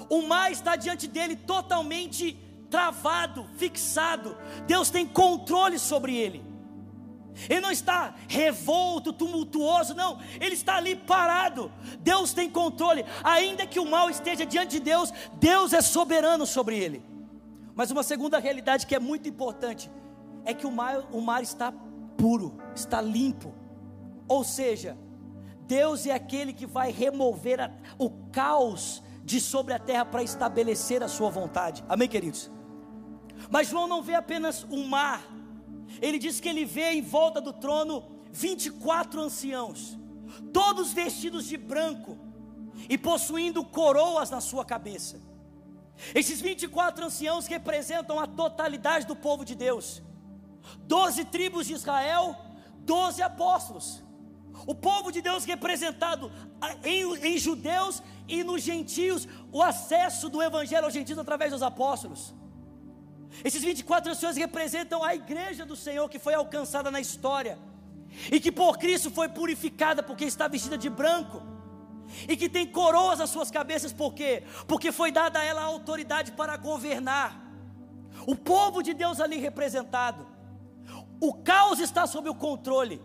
O 0.08 0.22
mar 0.22 0.50
está 0.50 0.76
diante 0.76 1.06
dele 1.06 1.36
totalmente 1.36 2.38
travado, 2.70 3.46
fixado. 3.56 4.36
Deus 4.66 4.90
tem 4.90 5.06
controle 5.06 5.78
sobre 5.78 6.16
ele. 6.16 6.46
Ele 7.48 7.60
não 7.60 7.70
está 7.70 8.14
revolto, 8.26 9.12
tumultuoso, 9.12 9.94
não. 9.94 10.18
Ele 10.40 10.54
está 10.54 10.76
ali 10.76 10.96
parado. 10.96 11.70
Deus 12.00 12.32
tem 12.32 12.50
controle. 12.50 13.04
Ainda 13.22 13.66
que 13.66 13.78
o 13.78 13.86
mal 13.86 14.10
esteja 14.10 14.44
diante 14.44 14.72
de 14.72 14.80
Deus, 14.80 15.12
Deus 15.34 15.72
é 15.72 15.80
soberano 15.80 16.46
sobre 16.46 16.76
ele. 16.76 17.02
Mas 17.78 17.92
uma 17.92 18.02
segunda 18.02 18.40
realidade 18.40 18.88
que 18.88 18.94
é 18.96 18.98
muito 18.98 19.28
importante 19.28 19.88
é 20.44 20.52
que 20.52 20.66
o 20.66 20.72
mar, 20.72 20.98
o 21.12 21.20
mar 21.20 21.44
está 21.44 21.72
puro, 22.16 22.58
está 22.74 23.00
limpo. 23.00 23.54
Ou 24.26 24.42
seja, 24.42 24.98
Deus 25.60 26.04
é 26.04 26.10
aquele 26.10 26.52
que 26.52 26.66
vai 26.66 26.90
remover 26.90 27.60
a, 27.60 27.70
o 27.96 28.10
caos 28.32 29.00
de 29.22 29.40
sobre 29.40 29.74
a 29.74 29.78
terra 29.78 30.04
para 30.04 30.24
estabelecer 30.24 31.04
a 31.04 31.08
sua 31.08 31.30
vontade. 31.30 31.84
Amém, 31.88 32.08
queridos? 32.08 32.50
Mas 33.48 33.68
João 33.68 33.86
não 33.86 34.02
vê 34.02 34.14
apenas 34.14 34.66
um 34.68 34.84
mar, 34.88 35.24
ele 36.02 36.18
diz 36.18 36.40
que 36.40 36.48
ele 36.48 36.64
vê 36.64 36.94
em 36.94 37.00
volta 37.00 37.40
do 37.40 37.52
trono 37.52 38.02
24 38.32 39.20
anciãos, 39.20 39.96
todos 40.52 40.92
vestidos 40.92 41.44
de 41.44 41.56
branco 41.56 42.18
e 42.88 42.98
possuindo 42.98 43.64
coroas 43.64 44.30
na 44.30 44.40
sua 44.40 44.64
cabeça. 44.64 45.27
Esses 46.14 46.40
24 46.40 47.04
anciãos 47.04 47.46
representam 47.46 48.18
a 48.18 48.26
totalidade 48.26 49.06
do 49.06 49.16
povo 49.16 49.44
de 49.44 49.54
Deus, 49.54 50.02
doze 50.84 51.24
tribos 51.24 51.66
de 51.66 51.74
Israel, 51.74 52.36
doze 52.80 53.22
apóstolos. 53.22 54.02
O 54.66 54.74
povo 54.74 55.12
de 55.12 55.20
Deus 55.20 55.44
representado 55.44 56.32
em, 56.82 57.02
em, 57.26 57.38
judeus 57.38 58.02
e 58.26 58.42
nos 58.42 58.62
gentios, 58.62 59.28
o 59.52 59.62
acesso 59.62 60.28
do 60.28 60.42
evangelho 60.42 60.84
aos 60.84 60.94
gentios 60.94 61.18
através 61.18 61.52
dos 61.52 61.62
apóstolos. 61.62 62.34
Esses 63.44 63.62
24 63.62 64.10
anciões 64.10 64.36
representam 64.36 65.04
a 65.04 65.14
igreja 65.14 65.64
do 65.64 65.76
Senhor 65.76 66.08
que 66.08 66.18
foi 66.18 66.34
alcançada 66.34 66.90
na 66.90 67.00
história 67.00 67.58
e 68.32 68.40
que 68.40 68.50
por 68.50 68.78
Cristo 68.78 69.10
foi 69.10 69.28
purificada 69.28 70.02
porque 70.02 70.24
está 70.24 70.48
vestida 70.48 70.76
de 70.76 70.88
branco 70.88 71.57
e 72.28 72.36
que 72.36 72.48
tem 72.48 72.66
coroas 72.66 73.18
nas 73.18 73.30
suas 73.30 73.50
cabeças, 73.50 73.92
por 73.92 74.14
quê? 74.14 74.42
Porque 74.66 74.92
foi 74.92 75.10
dada 75.10 75.38
a 75.38 75.44
ela 75.44 75.60
a 75.60 75.64
autoridade 75.64 76.32
para 76.32 76.56
governar. 76.56 77.48
O 78.26 78.34
povo 78.34 78.82
de 78.82 78.94
Deus 78.94 79.20
ali 79.20 79.38
representado. 79.38 80.26
O 81.20 81.34
caos 81.34 81.80
está 81.80 82.06
sob 82.06 82.28
o 82.28 82.34
controle. 82.34 83.00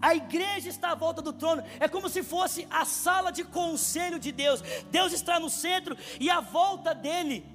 A 0.00 0.14
igreja 0.14 0.68
está 0.68 0.90
à 0.90 0.94
volta 0.94 1.22
do 1.22 1.32
trono, 1.32 1.62
é 1.80 1.88
como 1.88 2.08
se 2.08 2.22
fosse 2.22 2.66
a 2.70 2.84
sala 2.84 3.30
de 3.30 3.44
conselho 3.44 4.18
de 4.18 4.32
Deus. 4.32 4.60
Deus 4.90 5.12
está 5.12 5.38
no 5.40 5.48
centro 5.48 5.96
e 6.20 6.28
à 6.28 6.40
volta 6.40 6.94
dele 6.94 7.46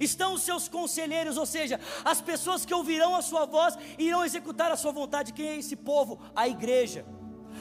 estão 0.00 0.34
os 0.34 0.42
seus 0.42 0.68
conselheiros, 0.68 1.36
ou 1.36 1.46
seja, 1.46 1.80
as 2.04 2.20
pessoas 2.20 2.64
que 2.64 2.74
ouvirão 2.74 3.16
a 3.16 3.22
sua 3.22 3.46
voz 3.46 3.76
e 3.98 4.04
irão 4.04 4.24
executar 4.24 4.70
a 4.70 4.76
sua 4.76 4.92
vontade. 4.92 5.32
Quem 5.32 5.48
é 5.48 5.56
esse 5.56 5.76
povo? 5.76 6.20
A 6.36 6.46
igreja. 6.46 7.04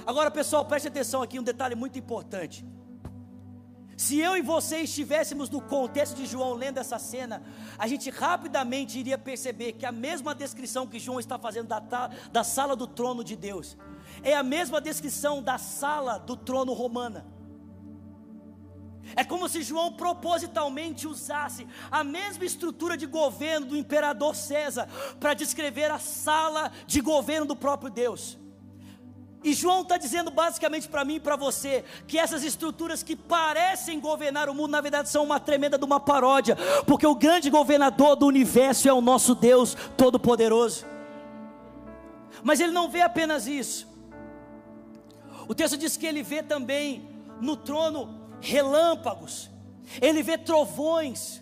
Agora, 0.07 0.31
pessoal, 0.31 0.63
preste 0.63 0.87
atenção 0.87 1.21
aqui, 1.21 1.37
um 1.37 1.43
detalhe 1.43 1.75
muito 1.75 1.99
importante. 1.99 2.65
Se 3.97 4.19
eu 4.19 4.37
e 4.37 4.41
você 4.41 4.77
estivéssemos 4.77 5.49
no 5.49 5.59
contexto 5.59 6.15
de 6.15 6.25
João 6.25 6.53
lendo 6.53 6.77
essa 6.77 6.97
cena, 6.97 7.43
a 7.77 7.87
gente 7.87 8.09
rapidamente 8.09 8.97
iria 8.97 9.17
perceber 9.17 9.73
que 9.73 9.85
a 9.85 9.91
mesma 9.91 10.33
descrição 10.33 10.87
que 10.87 10.97
João 10.97 11.19
está 11.19 11.37
fazendo 11.37 11.67
da, 11.67 12.09
da 12.31 12.41
sala 12.41 12.73
do 12.73 12.87
trono 12.87 13.21
de 13.21 13.35
Deus 13.35 13.75
é 14.23 14.33
a 14.33 14.43
mesma 14.43 14.79
descrição 14.79 15.43
da 15.43 15.57
sala 15.57 16.17
do 16.19 16.37
trono 16.37 16.71
romana. 16.71 17.25
É 19.13 19.25
como 19.25 19.49
se 19.49 19.61
João 19.61 19.91
propositalmente 19.91 21.05
usasse 21.05 21.67
a 21.91 22.01
mesma 22.01 22.45
estrutura 22.45 22.95
de 22.95 23.05
governo 23.05 23.65
do 23.65 23.75
imperador 23.75 24.33
César 24.37 24.87
para 25.19 25.33
descrever 25.33 25.91
a 25.91 25.99
sala 25.99 26.71
de 26.85 27.01
governo 27.01 27.45
do 27.45 27.57
próprio 27.57 27.91
Deus. 27.91 28.37
E 29.43 29.53
João 29.53 29.83
está 29.83 29.97
dizendo 29.97 30.31
basicamente 30.31 30.87
para 30.87 31.05
mim 31.05 31.15
e 31.15 31.19
para 31.19 31.35
você 31.35 31.85
que 32.07 32.17
essas 32.17 32.43
estruturas 32.43 33.03
que 33.03 33.15
parecem 33.15 33.99
governar 33.99 34.49
o 34.49 34.53
mundo, 34.53 34.71
na 34.71 34.81
verdade 34.81 35.09
são 35.09 35.23
uma 35.23 35.39
tremenda 35.39 35.77
de 35.77 35.85
uma 35.85 35.99
paródia, 35.99 36.57
porque 36.85 37.05
o 37.05 37.15
grande 37.15 37.49
governador 37.49 38.15
do 38.15 38.25
universo 38.25 38.89
é 38.89 38.93
o 38.93 39.01
nosso 39.01 39.35
Deus 39.35 39.75
Todo-Poderoso. 39.95 40.85
Mas 42.43 42.59
ele 42.59 42.71
não 42.71 42.89
vê 42.89 43.01
apenas 43.01 43.47
isso. 43.47 43.87
O 45.47 45.55
texto 45.55 45.77
diz 45.77 45.95
que 45.95 46.05
ele 46.05 46.23
vê 46.23 46.43
também 46.43 47.07
no 47.39 47.55
trono 47.55 48.29
relâmpagos, 48.41 49.49
ele 50.01 50.21
vê 50.21 50.37
trovões, 50.37 51.41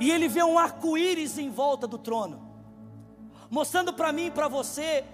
e 0.00 0.10
ele 0.10 0.28
vê 0.28 0.42
um 0.42 0.58
arco-íris 0.58 1.38
em 1.38 1.50
volta 1.50 1.86
do 1.86 1.98
trono, 1.98 2.40
mostrando 3.50 3.92
para 3.92 4.12
mim 4.12 4.26
e 4.26 4.30
para 4.30 4.46
você 4.46 5.04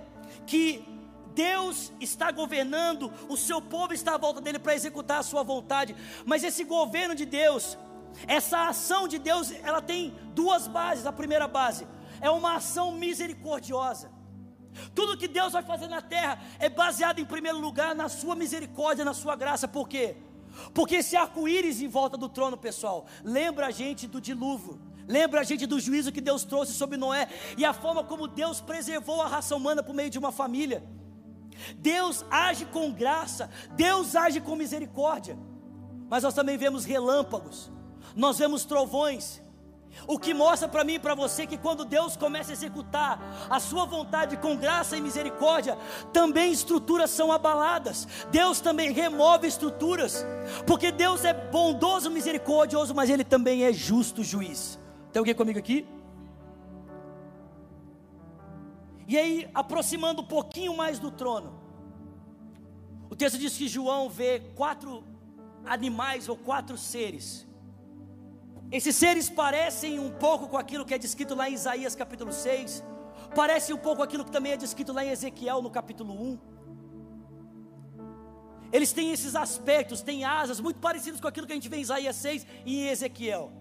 que 0.47 0.94
Deus 1.35 1.93
está 2.00 2.31
governando, 2.31 3.12
o 3.29 3.37
seu 3.37 3.61
povo 3.61 3.93
está 3.93 4.14
à 4.14 4.19
volta 4.19 4.41
dele 4.41 4.59
para 4.59 4.75
executar 4.75 5.19
a 5.21 5.23
sua 5.23 5.43
vontade, 5.43 5.95
mas 6.25 6.45
esse 6.45 6.64
governo 6.64 7.14
de 7.14 7.26
Deus, 7.26 7.76
essa 8.26 8.69
ação 8.69 9.09
de 9.09 9.19
Deus, 9.19 9.53
ela 9.62 9.83
tem 9.83 10.14
duas 10.35 10.67
bases. 10.67 11.07
A 11.07 11.12
primeira 11.12 11.49
base 11.49 11.87
é 12.21 12.31
uma 12.31 12.57
ação 12.57 12.93
misericordiosa. 12.93 14.11
Tudo 14.95 15.17
que 15.17 15.29
Deus 15.29 15.53
vai 15.53 15.62
fazer 15.62 15.88
na 15.88 16.03
terra 16.03 16.41
é 16.59 16.69
baseado 16.69 17.19
em 17.19 17.25
primeiro 17.25 17.59
lugar 17.59 17.95
na 17.95 18.09
sua 18.09 18.35
misericórdia, 18.35 19.05
na 19.05 19.14
sua 19.14 19.37
graça, 19.37 19.69
por 19.69 19.88
quê? 19.88 20.17
Porque 20.73 20.97
esse 20.97 21.17
arco-íris 21.17 21.81
em 21.81 21.88
volta 21.88 22.17
do 22.17 22.29
trono, 22.29 22.57
pessoal, 22.57 23.07
lembra 23.25 23.67
a 23.67 23.71
gente 23.71 24.07
do 24.07 24.21
dilúvio. 24.21 24.81
Lembra 25.07 25.41
a 25.41 25.45
gente 25.45 25.67
do 25.67 25.79
juízo 25.79 26.11
que 26.11 26.21
Deus 26.21 26.45
trouxe 26.45 26.73
sobre 26.73 26.97
Noé 26.97 27.29
e 27.59 27.64
a 27.64 27.75
forma 27.75 28.03
como 28.03 28.26
Deus 28.26 28.61
preservou 28.61 29.21
a 29.21 29.29
raça 29.29 29.55
humana 29.55 29.83
por 29.83 29.95
meio 29.95 30.09
de 30.09 30.19
uma 30.19 30.33
família. 30.33 30.83
Deus 31.77 32.25
age 32.31 32.65
com 32.67 32.93
graça, 32.93 33.51
Deus 33.73 34.15
age 34.15 34.41
com 34.41 34.57
misericórdia. 34.57 35.39
Mas 36.09 36.23
nós 36.23 36.35
também 36.35 36.57
vemos 36.57 36.85
relâmpagos, 36.85 37.73
nós 38.15 38.39
vemos 38.39 38.65
trovões, 38.65 39.43
o 40.07 40.19
que 40.19 40.35
mostra 40.35 40.69
para 40.69 40.85
mim 40.85 40.95
e 40.95 40.99
para 40.99 41.15
você 41.15 41.47
que 41.47 41.57
quando 41.57 41.85
Deus 41.85 42.17
começa 42.17 42.51
a 42.51 42.55
executar 42.55 43.47
a 43.49 43.61
sua 43.61 43.85
vontade 43.85 44.37
com 44.37 44.57
graça 44.57 44.97
e 44.97 45.01
misericórdia, 45.01 45.79
também 46.13 46.53
estruturas 46.53 47.11
são 47.11 47.33
abaladas. 47.33 48.07
Deus 48.31 48.61
também 48.61 48.93
remove 48.93 49.47
estruturas, 49.47 50.25
porque 50.67 50.91
Deus 50.91 51.25
é 51.25 51.33
bondoso, 51.33 52.11
misericordioso, 52.11 52.95
mas 52.95 53.09
ele 53.09 53.25
também 53.25 53.65
é 53.65 53.73
justo 53.73 54.23
juiz. 54.23 54.79
Tem 55.13 55.21
alguém 55.21 55.35
comigo 55.35 55.59
aqui? 55.59 55.87
E 59.07 59.19
aí, 59.19 59.51
aproximando 59.55 60.23
um 60.23 60.27
pouquinho 60.27 60.77
mais 60.77 60.99
do 60.99 61.11
trono, 61.11 61.61
o 63.11 63.17
texto 63.17 63.39
diz 63.39 63.57
que 63.57 63.69
João 63.69 64.09
vê 64.09 64.41
quatro 64.55 65.05
animais 65.65 66.29
ou 66.29 66.37
quatro 66.37 66.77
seres 66.77 67.47
esses 68.71 68.97
seres 68.97 69.31
parecem 69.31 70.01
um 70.01 70.11
pouco 70.11 70.49
com 70.49 70.57
aquilo 70.57 70.85
que 70.85 70.93
é 70.93 70.99
descrito 70.99 71.35
lá 71.35 71.49
em 71.49 71.55
Isaías 71.55 71.95
capítulo 71.95 72.33
6, 72.33 72.83
parece 73.33 73.73
um 73.73 73.77
pouco 73.77 74.03
aquilo 74.03 74.25
que 74.25 74.33
também 74.33 74.51
é 74.51 74.57
descrito 74.57 74.93
lá 74.93 75.05
em 75.05 75.11
Ezequiel 75.11 75.63
no 75.63 75.71
capítulo 75.71 76.13
1. 76.13 76.39
Eles 78.73 78.93
têm 78.93 79.13
esses 79.13 79.37
aspectos, 79.37 80.03
têm 80.03 80.25
asas 80.25 80.59
muito 80.59 80.81
parecidos 80.81 81.21
com 81.21 81.29
aquilo 81.29 81.47
que 81.47 81.53
a 81.53 81.55
gente 81.55 81.69
vê 81.69 81.77
em 81.77 81.83
Isaías 81.83 82.17
6 82.17 82.47
e 82.67 82.79
em 82.81 82.89
Ezequiel. 82.89 83.53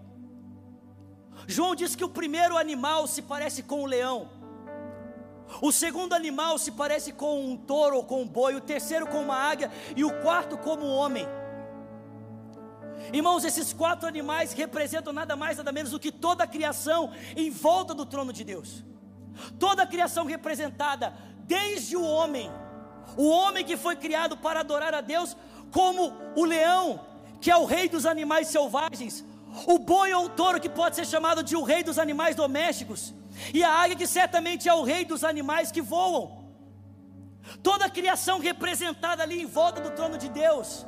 João 1.47 1.75
diz 1.75 1.95
que 1.95 2.03
o 2.03 2.09
primeiro 2.09 2.57
animal 2.57 3.05
se 3.05 3.21
parece 3.21 3.61
com 3.61 3.83
o 3.83 3.85
leão, 3.85 4.29
o 5.61 5.71
segundo 5.71 6.13
animal 6.13 6.57
se 6.57 6.71
parece 6.71 7.11
com 7.11 7.45
um 7.45 7.57
touro 7.57 7.97
ou 7.97 8.03
com 8.03 8.21
um 8.21 8.27
boi, 8.27 8.55
o 8.55 8.61
terceiro 8.61 9.07
com 9.07 9.21
uma 9.21 9.35
águia 9.35 9.71
e 9.95 10.03
o 10.03 10.21
quarto 10.21 10.57
como 10.57 10.85
um 10.85 10.93
homem. 10.93 11.27
Irmãos, 13.11 13.43
esses 13.43 13.73
quatro 13.73 14.07
animais 14.07 14.53
representam 14.53 15.11
nada 15.11 15.35
mais, 15.35 15.57
nada 15.57 15.71
menos 15.71 15.91
do 15.91 15.99
que 15.99 16.11
toda 16.11 16.43
a 16.43 16.47
criação 16.47 17.11
em 17.35 17.49
volta 17.49 17.93
do 17.93 18.05
trono 18.05 18.31
de 18.31 18.43
Deus. 18.43 18.83
Toda 19.59 19.83
a 19.83 19.87
criação 19.87 20.25
representada, 20.25 21.13
desde 21.39 21.97
o 21.97 22.03
homem, 22.03 22.51
o 23.17 23.27
homem 23.27 23.65
que 23.65 23.75
foi 23.75 23.95
criado 23.95 24.37
para 24.37 24.61
adorar 24.61 24.93
a 24.93 25.01
Deus, 25.01 25.35
como 25.71 26.13
o 26.35 26.45
leão, 26.45 27.01
que 27.41 27.51
é 27.51 27.57
o 27.57 27.65
rei 27.65 27.89
dos 27.89 28.05
animais 28.05 28.47
selvagens, 28.47 29.25
o 29.67 29.77
boi 29.77 30.13
ou 30.13 30.25
o 30.25 30.29
touro, 30.29 30.59
que 30.59 30.69
pode 30.69 30.95
ser 30.95 31.05
chamado 31.05 31.43
de 31.43 31.55
o 31.55 31.63
rei 31.63 31.83
dos 31.83 31.99
animais 31.99 32.35
domésticos, 32.35 33.13
e 33.53 33.63
a 33.63 33.69
águia, 33.69 33.95
que 33.95 34.07
certamente 34.07 34.69
é 34.69 34.73
o 34.73 34.83
rei 34.83 35.05
dos 35.05 35.23
animais 35.23 35.71
que 35.71 35.81
voam. 35.81 36.43
Toda 37.61 37.85
a 37.85 37.89
criação 37.89 38.39
representada 38.39 39.23
ali 39.23 39.41
em 39.41 39.45
volta 39.45 39.81
do 39.81 39.91
trono 39.91 40.17
de 40.17 40.29
Deus. 40.29 40.85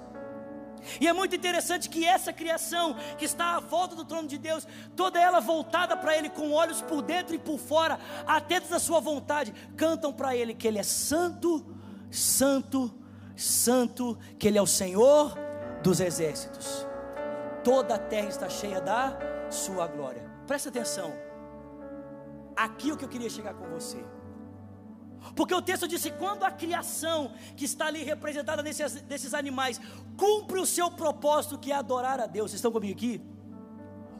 E 1.01 1.07
é 1.07 1.13
muito 1.13 1.35
interessante 1.35 1.89
que 1.89 2.05
essa 2.05 2.31
criação 2.31 2.95
que 3.17 3.25
está 3.25 3.55
à 3.55 3.59
volta 3.59 3.95
do 3.95 4.05
trono 4.05 4.27
de 4.27 4.37
Deus, 4.37 4.67
toda 4.95 5.19
ela 5.19 5.39
voltada 5.39 5.97
para 5.97 6.15
Ele, 6.15 6.29
com 6.29 6.51
olhos 6.51 6.81
por 6.81 7.01
dentro 7.01 7.33
e 7.33 7.39
por 7.39 7.57
fora, 7.57 7.99
atentos 8.25 8.71
à 8.71 8.79
Sua 8.79 8.99
vontade, 8.99 9.53
cantam 9.75 10.13
para 10.13 10.35
Ele 10.35 10.53
que 10.53 10.67
Ele 10.67 10.77
é 10.77 10.83
santo, 10.83 11.65
santo, 12.11 12.93
santo, 13.35 14.17
que 14.37 14.47
Ele 14.47 14.57
é 14.57 14.61
o 14.61 14.67
Senhor 14.67 15.35
dos 15.81 15.99
exércitos. 15.99 16.85
Toda 17.63 17.95
a 17.95 17.99
terra 17.99 18.29
está 18.29 18.47
cheia 18.47 18.79
da 18.79 19.17
Sua 19.49 19.87
glória. 19.87 20.23
Presta 20.45 20.69
atenção. 20.69 21.24
Aqui 22.55 22.89
é 22.89 22.93
o 22.93 22.97
que 22.97 23.05
eu 23.05 23.09
queria 23.09 23.29
chegar 23.29 23.53
com 23.53 23.67
você. 23.69 24.03
Porque 25.35 25.53
o 25.53 25.61
texto 25.61 25.87
disse: 25.87 26.11
quando 26.11 26.43
a 26.43 26.51
criação 26.51 27.31
que 27.55 27.65
está 27.65 27.87
ali 27.87 28.03
representada 28.03 28.61
nesses, 28.61 29.01
nesses 29.03 29.33
animais 29.33 29.79
cumpre 30.17 30.59
o 30.59 30.65
seu 30.65 30.91
propósito, 30.91 31.57
que 31.57 31.71
é 31.71 31.75
adorar 31.75 32.19
a 32.19 32.27
Deus, 32.27 32.51
vocês 32.51 32.59
estão 32.59 32.71
comigo 32.71 32.93
aqui? 32.93 33.21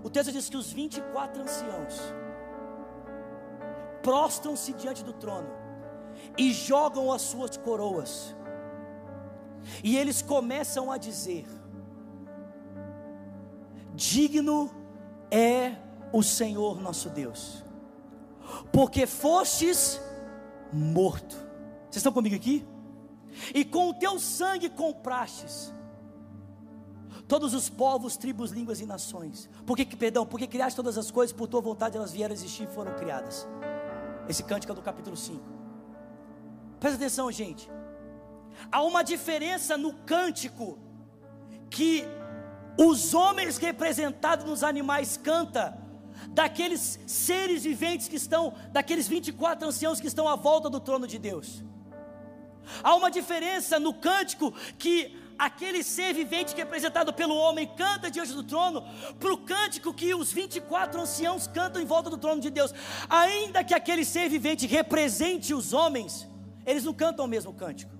O 0.04 0.10
texto 0.10 0.32
diz 0.32 0.50
que 0.50 0.58
os 0.58 0.72
24 0.72 1.42
anciãos 1.42 2.00
prostram-se 4.04 4.72
diante 4.74 5.04
do 5.04 5.14
trono 5.14 5.50
e 6.38 6.54
jogam 6.54 7.12
as 7.12 7.24
suas 7.24 7.58
coroas, 7.58 8.36
e 9.84 9.98
eles 9.98 10.22
começam 10.22 10.92
a 10.92 10.98
dizer: 10.98 11.46
Digno 13.94 14.70
é 15.32 15.76
o 16.14 16.22
Senhor 16.22 16.80
nosso 16.80 17.10
Deus, 17.10 17.65
porque 18.72 19.06
fostes 19.06 20.00
morto. 20.72 21.36
Vocês 21.84 21.98
estão 21.98 22.12
comigo 22.12 22.36
aqui? 22.36 22.66
E 23.54 23.66
com 23.66 23.90
o 23.90 23.94
teu 23.94 24.20
sangue 24.20 24.70
comprastes 24.70 25.74
todos 27.28 27.54
os 27.54 27.70
povos, 27.70 28.18
tribos, 28.18 28.52
línguas 28.52 28.80
e 28.80 28.86
nações. 28.86 29.50
Por 29.66 29.76
que, 29.76 29.86
perdão, 29.96 30.26
porque 30.26 30.48
criaste 30.48 30.76
todas 30.76 30.98
as 30.98 31.10
coisas, 31.10 31.36
por 31.36 31.48
tua 31.48 31.62
vontade 31.62 31.98
elas 31.98 32.12
vieram 32.12 32.34
existir 32.34 32.64
e 32.64 32.68
foram 32.68 32.94
criadas. 32.96 33.48
Esse 34.28 34.44
cântico 34.44 34.72
é 34.72 34.76
do 34.76 34.82
capítulo 34.82 35.16
5. 35.16 35.42
Presta 36.80 36.98
atenção, 36.98 37.32
gente. 37.32 37.70
Há 38.72 38.82
uma 38.84 39.04
diferença 39.04 39.78
no 39.78 39.94
cântico 39.94 40.78
que 41.70 42.06
os 42.78 43.14
homens 43.14 43.58
representados 43.58 44.46
nos 44.46 44.64
animais 44.64 45.18
canta 45.18 45.78
daqueles 46.36 47.00
seres 47.08 47.64
viventes 47.64 48.10
que 48.10 48.18
estão, 48.18 48.54
daqueles 48.72 49.08
24 49.08 49.70
anciãos 49.70 50.02
que 50.02 50.08
estão 50.08 50.28
à 50.28 50.36
volta 50.36 50.70
do 50.70 50.82
trono 50.82 51.08
de 51.08 51.18
Deus. 51.18 51.64
Há 52.84 52.94
uma 52.94 53.10
diferença 53.10 53.80
no 53.80 53.94
cântico 53.94 54.54
que 54.78 55.18
aquele 55.40 55.82
ser 55.82 56.14
vivente 56.14 56.54
que 56.54 56.60
é 56.60 56.64
apresentado 56.66 57.14
pelo 57.14 57.36
homem 57.36 57.66
canta 57.78 58.12
diante 58.12 58.34
do 58.34 58.44
trono, 58.44 58.84
para 59.18 59.34
o 59.34 59.38
cântico 59.38 59.94
que 59.94 60.14
os 60.14 60.32
24 60.34 61.00
anciãos 61.00 61.48
cantam 61.48 61.82
em 61.82 61.86
volta 61.86 62.10
do 62.10 62.18
trono 62.18 62.42
de 62.42 62.50
Deus. 62.50 62.74
Ainda 63.10 63.64
que 63.64 63.74
aquele 63.74 64.04
ser 64.04 64.30
vivente 64.30 64.68
represente 64.68 65.54
os 65.54 65.72
homens, 65.72 66.28
eles 66.66 66.84
não 66.84 66.94
cantam 66.94 67.24
o 67.24 67.30
mesmo 67.30 67.54
cântico. 67.54 67.94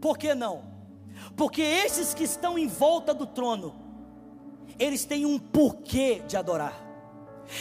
Por 0.00 0.18
que 0.18 0.34
não? 0.34 0.64
Porque 1.36 1.62
esses 1.62 2.14
que 2.14 2.24
estão 2.24 2.58
em 2.58 2.66
volta 2.66 3.14
do 3.14 3.26
trono, 3.26 3.76
eles 4.76 5.04
têm 5.04 5.24
um 5.24 5.38
porquê 5.38 6.20
de 6.26 6.36
adorar. 6.36 6.91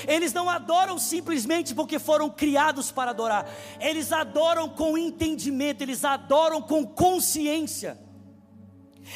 Eles 0.07 0.33
não 0.33 0.50
adoram 0.50 0.97
simplesmente 0.97 1.75
porque 1.75 2.00
foram 2.00 2.29
criados 2.29 2.91
para 2.91 3.11
adorar, 3.11 3.50
eles 3.79 4.11
adoram 4.11 4.69
com 4.69 4.97
entendimento, 4.97 5.81
eles 5.81 6.05
adoram 6.05 6.61
com 6.61 6.85
consciência. 6.85 8.00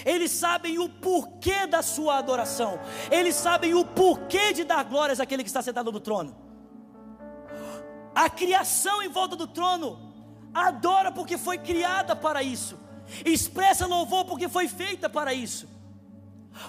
Eles 0.03 0.31
sabem 0.31 0.79
o 0.79 0.89
porquê 0.89 1.67
da 1.67 1.81
sua 1.81 2.17
adoração, 2.17 2.79
eles 3.11 3.35
sabem 3.35 3.73
o 3.73 3.85
porquê 3.85 4.51
de 4.51 4.63
dar 4.63 4.83
glórias 4.83 5.19
àquele 5.19 5.43
que 5.43 5.49
está 5.49 5.61
sentado 5.61 5.91
no 5.91 5.99
trono. 5.99 6.35
A 8.13 8.29
criação 8.29 9.03
em 9.03 9.09
volta 9.09 9.35
do 9.35 9.47
trono 9.47 10.13
adora 10.53 11.11
porque 11.11 11.37
foi 11.37 11.57
criada 11.57 12.15
para 12.15 12.41
isso, 12.41 12.77
expressa 13.25 13.85
louvor 13.85 14.25
porque 14.25 14.49
foi 14.49 14.67
feita 14.67 15.09
para 15.09 15.33
isso. 15.33 15.67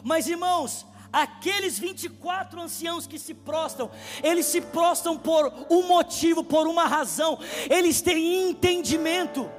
Mas 0.03 0.27
irmãos, 0.27 0.87
Aqueles 1.17 1.79
24 1.79 2.61
anciãos 2.61 3.07
que 3.07 3.19
se 3.19 3.33
prostram, 3.33 3.91
eles 4.23 4.45
se 4.45 4.61
prostram 4.61 5.17
por 5.17 5.51
um 5.71 5.89
motivo, 5.89 6.45
por 6.45 6.67
uma 6.67 6.85
razão, 6.85 7.39
eles 7.71 8.03
têm 8.03 8.51
entendimento. 8.51 9.51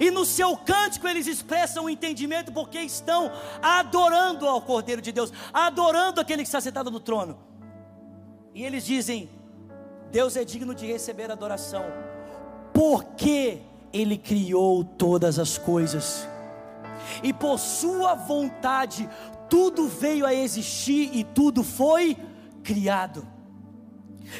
E 0.00 0.10
no 0.10 0.24
seu 0.24 0.56
cântico 0.56 1.06
eles 1.06 1.26
expressam 1.26 1.84
o 1.84 1.90
entendimento 1.90 2.50
porque 2.52 2.78
estão 2.78 3.30
adorando 3.60 4.48
ao 4.48 4.62
Cordeiro 4.62 5.02
de 5.02 5.12
Deus, 5.12 5.30
adorando 5.52 6.22
aquele 6.22 6.42
que 6.42 6.48
está 6.48 6.58
sentado 6.58 6.90
no 6.90 7.00
trono. 7.00 7.38
E 8.54 8.64
eles 8.64 8.86
dizem: 8.86 9.28
Deus 10.10 10.38
é 10.38 10.44
digno 10.44 10.74
de 10.74 10.86
receber 10.86 11.30
adoração, 11.30 11.84
porque 12.72 13.60
Ele 13.92 14.16
criou 14.16 14.82
todas 14.82 15.38
as 15.38 15.58
coisas, 15.58 16.26
e 17.22 17.30
por 17.30 17.58
Sua 17.58 18.14
vontade 18.14 19.06
tudo 19.48 19.88
veio 19.88 20.26
a 20.26 20.34
existir 20.34 21.10
e 21.14 21.24
tudo 21.24 21.62
foi 21.62 22.16
criado. 22.62 23.26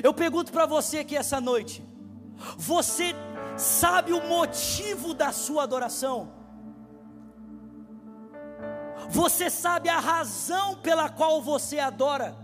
Eu 0.03 0.12
pergunto 0.12 0.53
para 0.53 0.67
você 0.67 0.99
aqui 0.99 1.17
essa 1.17 1.40
noite: 1.40 1.85
você 2.57 3.14
sabe 3.57 4.12
o 4.12 4.27
motivo 4.27 5.14
da 5.14 5.33
sua 5.33 5.62
adoração? 5.62 6.33
Você 9.11 9.51
sabe 9.51 9.88
a 9.88 9.99
razão 9.99 10.77
pela 10.77 11.09
qual 11.09 11.40
você 11.43 11.79
adora? 11.79 12.37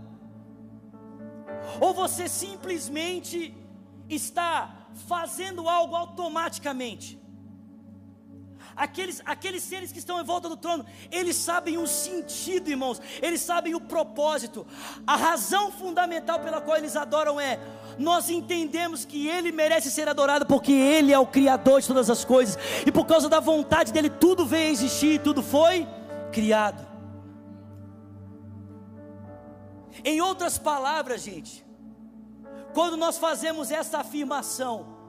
Ou 1.79 1.93
você 1.93 2.27
simplesmente 2.27 3.55
está 4.09 4.87
fazendo 5.07 5.67
algo 5.67 5.95
automaticamente? 5.95 7.20
Aqueles, 8.81 9.21
aqueles 9.25 9.61
seres 9.61 9.91
que 9.91 9.99
estão 9.99 10.19
em 10.19 10.23
volta 10.23 10.49
do 10.49 10.57
trono, 10.57 10.83
eles 11.11 11.35
sabem 11.35 11.77
o 11.77 11.85
sentido, 11.85 12.67
irmãos, 12.67 12.99
eles 13.21 13.39
sabem 13.39 13.75
o 13.75 13.79
propósito, 13.79 14.65
a 15.05 15.15
razão 15.15 15.71
fundamental 15.71 16.39
pela 16.39 16.59
qual 16.59 16.77
eles 16.77 16.95
adoram 16.95 17.39
é: 17.39 17.59
nós 17.99 18.31
entendemos 18.31 19.05
que 19.05 19.27
Ele 19.27 19.51
merece 19.51 19.91
ser 19.91 20.09
adorado 20.09 20.47
porque 20.47 20.71
Ele 20.71 21.13
é 21.13 21.19
o 21.19 21.27
Criador 21.27 21.79
de 21.79 21.87
todas 21.87 22.09
as 22.09 22.25
coisas, 22.25 22.57
e 22.83 22.91
por 22.91 23.05
causa 23.05 23.29
da 23.29 23.39
vontade 23.39 23.93
dEle, 23.93 24.09
tudo 24.09 24.47
veio 24.47 24.69
a 24.69 24.71
existir, 24.71 25.21
tudo 25.21 25.43
foi 25.43 25.87
criado. 26.31 26.83
Em 30.03 30.21
outras 30.21 30.57
palavras, 30.57 31.21
gente, 31.21 31.63
quando 32.73 32.97
nós 32.97 33.19
fazemos 33.19 33.69
essa 33.69 33.99
afirmação, 33.99 35.00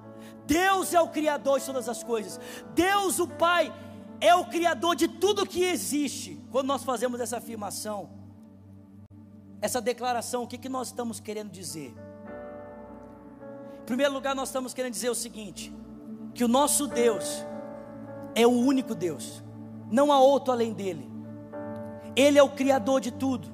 Deus 0.47 0.93
é 0.93 1.01
o 1.01 1.09
Criador 1.09 1.61
de 1.61 1.67
todas 1.67 1.89
as 1.89 2.03
coisas. 2.03 2.41
Deus, 2.75 3.19
o 3.19 3.29
Pai, 3.29 3.73
é 4.21 4.35
o 4.35 4.45
Criador 4.45 4.95
de 4.97 5.09
tudo 5.09 5.47
que 5.47 5.65
existe. 5.65 6.41
Quando 6.51 6.67
nós 6.67 6.85
fazemos 6.85 7.21
essa 7.21 7.39
afirmação, 7.39 8.11
essa 9.61 9.81
declaração, 9.81 10.43
o 10.43 10.47
que, 10.47 10.59
que 10.59 10.69
nós 10.69 10.89
estamos 10.89 11.21
querendo 11.21 11.51
dizer? 11.51 11.95
Em 13.83 13.85
primeiro 13.85 14.13
lugar, 14.13 14.35
nós 14.35 14.49
estamos 14.49 14.73
querendo 14.73 14.93
dizer 14.93 15.11
o 15.11 15.15
seguinte: 15.15 15.73
que 16.35 16.45
o 16.45 16.49
nosso 16.49 16.87
Deus 16.87 17.45
é 18.35 18.47
o 18.47 18.51
único 18.51 18.95
Deus, 18.95 19.43
não 19.91 20.11
há 20.11 20.21
outro 20.21 20.53
além 20.53 20.73
dele. 20.73 21.11
Ele 22.15 22.39
é 22.39 22.43
o 22.43 22.51
Criador 22.51 23.01
de 23.01 23.11
tudo. 23.11 23.52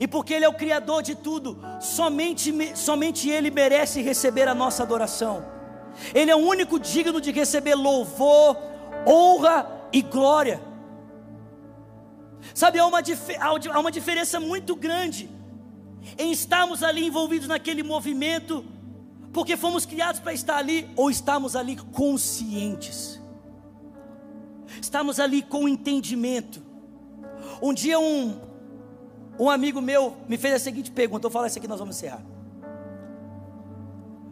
E 0.00 0.06
porque 0.06 0.34
Ele 0.34 0.44
é 0.44 0.48
o 0.48 0.54
Criador 0.54 1.02
de 1.02 1.14
tudo, 1.14 1.58
somente, 1.80 2.52
somente 2.76 3.28
Ele 3.30 3.50
merece 3.50 4.02
receber 4.02 4.46
a 4.48 4.54
nossa 4.54 4.82
adoração. 4.82 5.44
Ele 6.14 6.30
é 6.30 6.36
o 6.36 6.38
único 6.38 6.78
digno 6.78 7.20
de 7.20 7.32
receber 7.32 7.74
louvor, 7.74 8.56
honra 9.06 9.66
e 9.92 10.02
glória. 10.02 10.60
Sabe, 12.54 12.78
há 12.78 12.86
uma, 12.86 13.00
há 13.72 13.80
uma 13.80 13.90
diferença 13.90 14.38
muito 14.38 14.76
grande 14.76 15.28
em 16.16 16.30
estarmos 16.32 16.82
ali 16.82 17.06
envolvidos 17.06 17.48
naquele 17.48 17.82
movimento, 17.82 18.64
porque 19.32 19.56
fomos 19.56 19.84
criados 19.84 20.20
para 20.20 20.32
estar 20.32 20.56
ali, 20.56 20.88
ou 20.96 21.10
estamos 21.10 21.54
ali 21.56 21.76
conscientes, 21.76 23.20
estamos 24.80 25.20
ali 25.20 25.42
com 25.42 25.68
entendimento. 25.68 26.62
Um 27.60 27.74
dia, 27.74 27.98
um, 27.98 28.38
um 29.38 29.48
amigo 29.48 29.80
meu 29.80 30.16
me 30.28 30.36
fez 30.36 30.54
a 30.54 30.58
seguinte 30.58 30.90
pergunta, 30.90 31.26
eu 31.26 31.30
falo 31.30 31.46
essa 31.46 31.58
aqui 31.58 31.68
nós 31.68 31.78
vamos 31.78 31.96
encerrar. 31.96 32.22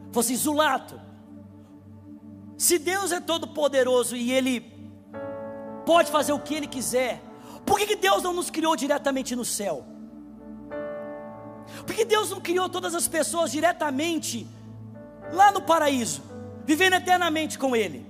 Falou 0.09 0.21
assim, 0.21 0.37
Zulato, 0.37 1.01
se 2.57 2.79
Deus 2.79 3.13
é 3.13 3.21
todo 3.21 3.49
poderoso 3.49 4.17
e 4.17 4.33
Ele 4.33 4.61
pode 5.85 6.11
fazer 6.11 6.33
o 6.33 6.41
que 6.41 6.55
Ele 6.55 6.67
quiser, 6.67 7.23
por 7.65 7.79
que, 7.79 7.87
que 7.87 7.97
Deus 7.97 8.23
não 8.23 8.33
nos 8.33 8.51
criou 8.51 8.75
diretamente 8.77 9.37
no 9.37 9.45
céu? 9.45 9.85
Por 11.85 11.95
que 11.95 12.05
Deus 12.05 12.31
não 12.31 12.41
criou 12.41 12.69
todas 12.69 12.95
as 12.95 13.07
pessoas 13.07 13.51
diretamente 13.51 14.47
lá 15.33 15.53
no 15.53 15.61
paraíso, 15.61 16.23
vivendo 16.65 16.95
eternamente 16.95 17.59
com 17.59 17.77
Ele? 17.77 18.07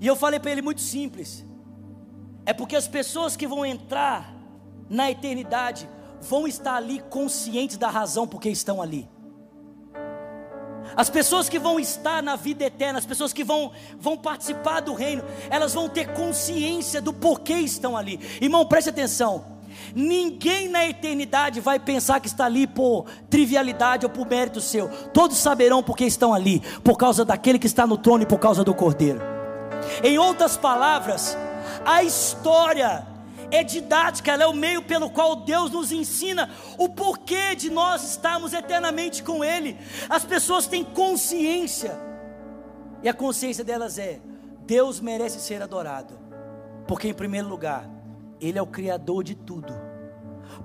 E 0.00 0.06
eu 0.06 0.16
falei 0.16 0.38
para 0.38 0.50
ele 0.50 0.62
muito 0.62 0.80
simples: 0.80 1.44
é 2.44 2.52
porque 2.52 2.76
as 2.76 2.88
pessoas 2.88 3.36
que 3.36 3.46
vão 3.46 3.64
entrar 3.64 4.34
na 4.88 5.10
eternidade 5.10 5.88
vão 6.20 6.46
estar 6.46 6.76
ali 6.76 7.00
conscientes 7.10 7.76
da 7.76 7.88
razão 7.88 8.26
porque 8.26 8.48
estão 8.48 8.80
ali. 8.80 9.08
As 10.96 11.10
pessoas 11.10 11.48
que 11.48 11.58
vão 11.58 11.80
estar 11.80 12.22
na 12.22 12.36
vida 12.36 12.64
eterna, 12.64 12.98
as 12.98 13.06
pessoas 13.06 13.32
que 13.32 13.42
vão, 13.42 13.72
vão 13.98 14.16
participar 14.16 14.80
do 14.80 14.94
reino, 14.94 15.24
elas 15.50 15.74
vão 15.74 15.88
ter 15.88 16.12
consciência 16.12 17.00
do 17.00 17.12
porquê 17.12 17.54
estão 17.54 17.96
ali. 17.96 18.20
Irmão, 18.40 18.66
preste 18.66 18.90
atenção. 18.90 19.54
Ninguém 19.94 20.68
na 20.68 20.86
eternidade 20.86 21.60
vai 21.60 21.80
pensar 21.80 22.20
que 22.20 22.28
está 22.28 22.44
ali 22.44 22.66
por 22.66 23.06
trivialidade 23.28 24.06
ou 24.06 24.10
por 24.10 24.26
mérito 24.26 24.60
seu. 24.60 24.88
Todos 25.12 25.38
saberão 25.38 25.82
porque 25.82 26.04
estão 26.04 26.32
ali, 26.32 26.60
por 26.82 26.96
causa 26.96 27.24
daquele 27.24 27.58
que 27.58 27.66
está 27.66 27.86
no 27.86 27.98
trono 27.98 28.22
e 28.22 28.26
por 28.26 28.38
causa 28.38 28.62
do 28.62 28.74
Cordeiro. 28.74 29.20
Em 30.02 30.18
outras 30.18 30.56
palavras, 30.56 31.36
a 31.84 32.02
história 32.02 33.13
é 33.50 33.62
didática, 33.62 34.32
ela 34.32 34.44
é 34.44 34.46
o 34.46 34.54
meio 34.54 34.82
pelo 34.82 35.10
qual 35.10 35.36
Deus 35.36 35.70
nos 35.70 35.92
ensina 35.92 36.50
o 36.78 36.88
porquê 36.88 37.54
de 37.54 37.70
nós 37.70 38.02
estarmos 38.02 38.52
eternamente 38.52 39.22
com 39.22 39.44
Ele. 39.44 39.76
As 40.08 40.24
pessoas 40.24 40.66
têm 40.66 40.84
consciência, 40.84 41.98
e 43.02 43.08
a 43.08 43.14
consciência 43.14 43.64
delas 43.64 43.98
é: 43.98 44.20
Deus 44.66 45.00
merece 45.00 45.40
ser 45.40 45.62
adorado, 45.62 46.18
porque, 46.86 47.08
em 47.08 47.14
primeiro 47.14 47.48
lugar, 47.48 47.88
Ele 48.40 48.58
é 48.58 48.62
o 48.62 48.66
Criador 48.66 49.22
de 49.22 49.34
tudo, 49.34 49.72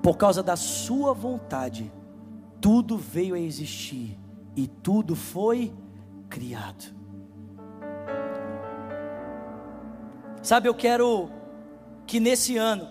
por 0.01 0.17
causa 0.17 0.41
da 0.41 0.55
Sua 0.55 1.13
vontade, 1.13 1.91
tudo 2.61 2.97
veio 2.97 3.35
a 3.35 3.39
existir 3.39 4.17
e 4.55 4.67
tudo 4.67 5.15
foi 5.15 5.73
criado. 6.29 6.93
Sabe, 10.41 10.69
eu 10.69 10.73
quero 10.73 11.29
que 12.09 12.19
nesse 12.19 12.57
ano 12.57 12.87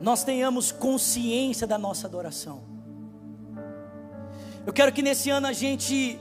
nós 0.00 0.24
tenhamos 0.24 0.72
consciência 0.72 1.66
da 1.66 1.76
nossa 1.76 2.06
adoração. 2.06 2.62
Eu 4.64 4.72
quero 4.72 4.90
que 4.90 5.02
nesse 5.02 5.28
ano 5.28 5.46
a 5.46 5.52
gente 5.52 6.18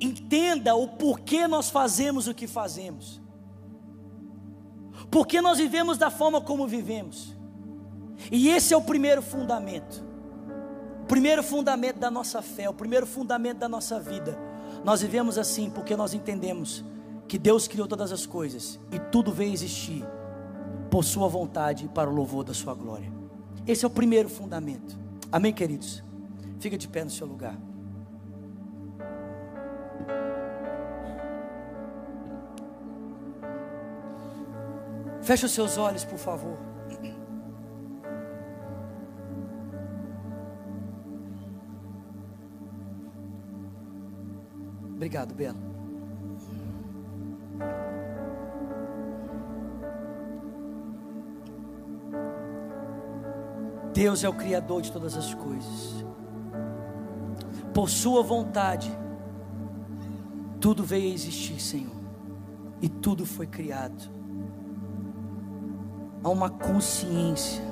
entenda 0.00 0.74
o 0.74 0.88
porquê 0.88 1.46
nós 1.46 1.68
fazemos 1.68 2.26
o 2.26 2.32
que 2.32 2.46
fazemos. 2.46 3.20
Porque 5.10 5.42
nós 5.42 5.58
vivemos 5.58 5.98
da 5.98 6.08
forma 6.08 6.40
como 6.40 6.66
vivemos. 6.66 7.36
E 8.30 8.48
esse 8.48 8.72
é 8.72 8.76
o 8.76 8.82
primeiro 8.82 9.20
fundamento. 9.20 10.02
O 11.02 11.06
primeiro 11.06 11.42
fundamento 11.42 11.98
da 11.98 12.10
nossa 12.10 12.40
fé, 12.40 12.66
o 12.66 12.74
primeiro 12.74 13.06
fundamento 13.06 13.58
da 13.58 13.68
nossa 13.68 14.00
vida. 14.00 14.38
Nós 14.82 15.02
vivemos 15.02 15.36
assim 15.36 15.68
porque 15.68 15.94
nós 15.94 16.14
entendemos 16.14 16.82
que 17.32 17.38
Deus 17.38 17.66
criou 17.66 17.88
todas 17.88 18.12
as 18.12 18.26
coisas 18.26 18.78
e 18.90 18.98
tudo 18.98 19.32
veio 19.32 19.54
existir 19.54 20.04
por 20.90 21.02
Sua 21.02 21.26
vontade 21.28 21.86
e 21.86 21.88
para 21.88 22.10
o 22.10 22.12
louvor 22.12 22.44
da 22.44 22.52
Sua 22.52 22.74
glória. 22.74 23.10
Esse 23.66 23.86
é 23.86 23.88
o 23.88 23.90
primeiro 23.90 24.28
fundamento. 24.28 24.98
Amém, 25.32 25.50
queridos? 25.50 26.04
Fica 26.60 26.76
de 26.76 26.86
pé 26.86 27.02
no 27.04 27.10
seu 27.10 27.26
lugar. 27.26 27.58
Feche 35.22 35.46
os 35.46 35.52
seus 35.52 35.78
olhos, 35.78 36.04
por 36.04 36.18
favor. 36.18 36.58
Obrigado, 44.94 45.34
Belo. 45.34 45.71
Deus 53.92 54.24
é 54.24 54.28
o 54.28 54.32
Criador 54.32 54.80
de 54.80 54.90
todas 54.90 55.16
as 55.16 55.34
coisas. 55.34 56.04
Por 57.74 57.88
Sua 57.88 58.22
vontade, 58.22 58.90
tudo 60.60 60.82
veio 60.82 61.10
a 61.10 61.14
existir, 61.14 61.60
Senhor, 61.60 61.94
e 62.80 62.88
tudo 62.88 63.26
foi 63.26 63.46
criado. 63.46 64.10
Há 66.24 66.28
uma 66.28 66.48
consciência. 66.48 67.62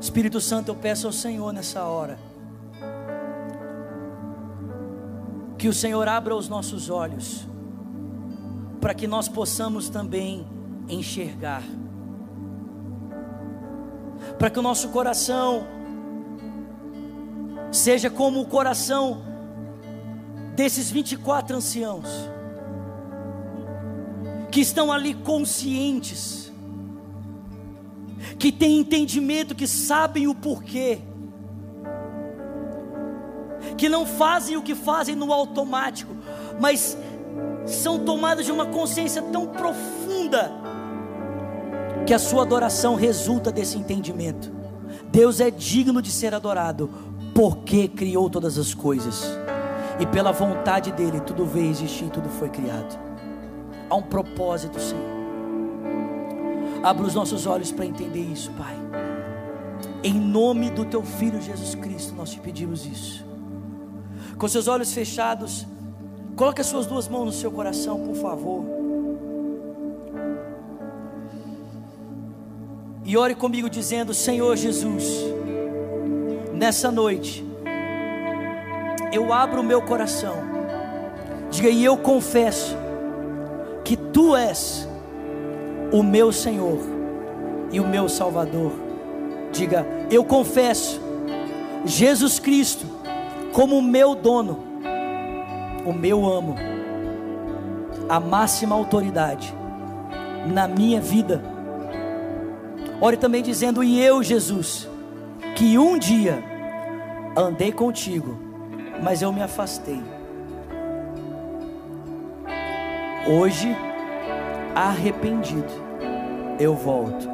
Espírito 0.00 0.40
Santo, 0.40 0.70
eu 0.70 0.76
peço 0.76 1.06
ao 1.06 1.12
Senhor 1.12 1.52
nessa 1.52 1.84
hora, 1.84 2.18
que 5.56 5.68
o 5.68 5.72
Senhor 5.72 6.06
abra 6.08 6.34
os 6.34 6.48
nossos 6.48 6.90
olhos, 6.90 7.46
para 8.80 8.92
que 8.92 9.06
nós 9.06 9.28
possamos 9.28 9.88
também 9.88 10.46
enxergar 10.88 11.62
para 14.44 14.50
que 14.50 14.58
o 14.58 14.62
nosso 14.62 14.90
coração 14.90 15.66
seja 17.72 18.10
como 18.10 18.42
o 18.42 18.44
coração 18.44 19.22
desses 20.54 20.90
24 20.90 21.56
anciãos, 21.56 22.06
que 24.50 24.60
estão 24.60 24.92
ali 24.92 25.14
conscientes, 25.14 26.52
que 28.38 28.52
têm 28.52 28.80
entendimento, 28.80 29.54
que 29.54 29.66
sabem 29.66 30.28
o 30.28 30.34
porquê, 30.34 30.98
que 33.78 33.88
não 33.88 34.04
fazem 34.04 34.58
o 34.58 34.62
que 34.62 34.74
fazem 34.74 35.14
no 35.14 35.32
automático, 35.32 36.14
mas 36.60 36.98
são 37.64 37.98
tomados 37.98 38.44
de 38.44 38.52
uma 38.52 38.66
consciência 38.66 39.22
tão 39.22 39.46
profunda 39.46 40.52
que 42.06 42.12
a 42.12 42.18
sua 42.18 42.42
adoração 42.42 42.94
resulta 42.94 43.50
desse 43.50 43.78
entendimento. 43.78 44.52
Deus 45.10 45.40
é 45.40 45.50
digno 45.50 46.02
de 46.02 46.10
ser 46.10 46.34
adorado, 46.34 46.90
porque 47.34 47.88
criou 47.88 48.28
todas 48.28 48.58
as 48.58 48.74
coisas, 48.74 49.24
e 49.98 50.06
pela 50.06 50.32
vontade 50.32 50.92
dEle 50.92 51.20
tudo 51.20 51.46
veio 51.46 51.70
existir, 51.70 52.10
tudo 52.10 52.28
foi 52.28 52.48
criado. 52.48 52.98
Há 53.88 53.94
um 53.94 54.02
propósito, 54.02 54.80
Senhor. 54.80 55.14
Abra 56.82 57.06
os 57.06 57.14
nossos 57.14 57.46
olhos 57.46 57.72
para 57.72 57.86
entender 57.86 58.20
isso, 58.20 58.50
Pai. 58.52 58.76
Em 60.02 60.12
nome 60.12 60.70
do 60.70 60.84
Teu 60.84 61.02
Filho 61.02 61.40
Jesus 61.40 61.74
Cristo, 61.74 62.14
nós 62.14 62.30
te 62.30 62.40
pedimos 62.40 62.84
isso. 62.84 63.24
Com 64.36 64.46
seus 64.48 64.68
olhos 64.68 64.92
fechados, 64.92 65.66
coloque 66.36 66.60
as 66.60 66.66
suas 66.66 66.86
duas 66.86 67.08
mãos 67.08 67.24
no 67.24 67.32
seu 67.32 67.50
coração, 67.50 68.00
por 68.00 68.14
favor. 68.16 68.83
E 73.04 73.16
ore 73.18 73.34
comigo 73.34 73.68
dizendo: 73.68 74.14
Senhor 74.14 74.56
Jesus, 74.56 75.04
nessa 76.54 76.90
noite, 76.90 77.44
eu 79.12 79.32
abro 79.32 79.60
o 79.60 79.64
meu 79.64 79.82
coração. 79.82 80.34
Diga, 81.50 81.68
e 81.68 81.84
eu 81.84 81.98
confesso 81.98 82.74
que 83.84 83.96
Tu 83.96 84.34
és 84.34 84.88
o 85.92 86.02
meu 86.02 86.32
Senhor 86.32 86.78
e 87.70 87.78
o 87.78 87.86
meu 87.86 88.08
Salvador. 88.08 88.72
Diga, 89.52 89.86
eu 90.10 90.24
confesso 90.24 91.00
Jesus 91.84 92.38
Cristo 92.38 92.86
como 93.52 93.76
o 93.76 93.82
meu 93.82 94.14
dono, 94.14 94.64
o 95.84 95.92
meu 95.92 96.26
amo, 96.26 96.56
a 98.08 98.18
máxima 98.18 98.74
autoridade 98.74 99.54
na 100.46 100.66
minha 100.66 101.00
vida 101.00 101.53
Ore 103.00 103.16
também 103.16 103.42
dizendo: 103.42 103.82
E 103.82 104.00
eu, 104.00 104.22
Jesus, 104.22 104.88
que 105.56 105.78
um 105.78 105.98
dia 105.98 106.42
andei 107.36 107.72
contigo, 107.72 108.38
mas 109.02 109.22
eu 109.22 109.32
me 109.32 109.42
afastei. 109.42 110.02
Hoje, 113.26 113.74
arrependido, 114.74 115.72
eu 116.58 116.74
volto, 116.74 117.28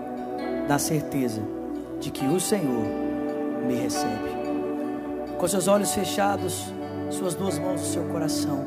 na 0.68 0.79
certeza 0.79 1.42
de 1.99 2.11
que 2.11 2.25
o 2.25 2.38
Senhor 2.38 2.85
me 3.66 3.75
recebe. 3.75 4.31
Com 5.38 5.49
seus 5.49 5.68
olhos 5.68 5.92
fechados, 5.92 6.73
suas 7.11 7.35
duas 7.35 7.59
mãos 7.59 7.81
no 7.81 7.87
seu 7.87 8.05
coração. 8.05 8.64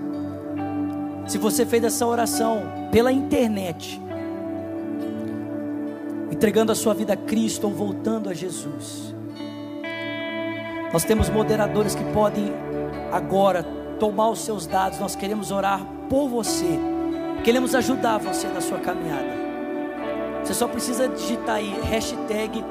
Se 1.27 1.37
você 1.37 1.65
fez 1.65 1.83
essa 1.83 2.05
oração 2.05 2.63
pela 2.91 3.11
internet, 3.11 4.01
entregando 6.33 6.71
a 6.71 6.75
sua 6.75 6.95
vida 6.95 7.13
a 7.13 7.17
Cristo 7.17 7.67
ou 7.67 7.73
voltando 7.73 8.27
a 8.27 8.33
Jesus. 8.33 9.13
Nós 10.91 11.03
temos 11.03 11.29
moderadores 11.29 11.93
que 11.93 12.03
podem 12.05 12.51
agora 13.11 13.63
tomar 13.99 14.29
os 14.29 14.39
seus 14.39 14.65
dados. 14.65 14.99
Nós 14.99 15.15
queremos 15.15 15.51
orar 15.51 15.85
por 16.09 16.27
você. 16.27 16.79
Queremos 17.43 17.75
ajudar 17.75 18.17
você 18.17 18.47
na 18.47 18.61
sua 18.61 18.79
caminhada. 18.79 19.43
Você 20.43 20.55
só 20.55 20.67
precisa 20.67 21.07
digitar 21.07 21.57
aí 21.57 21.79
hashtag 21.83 22.65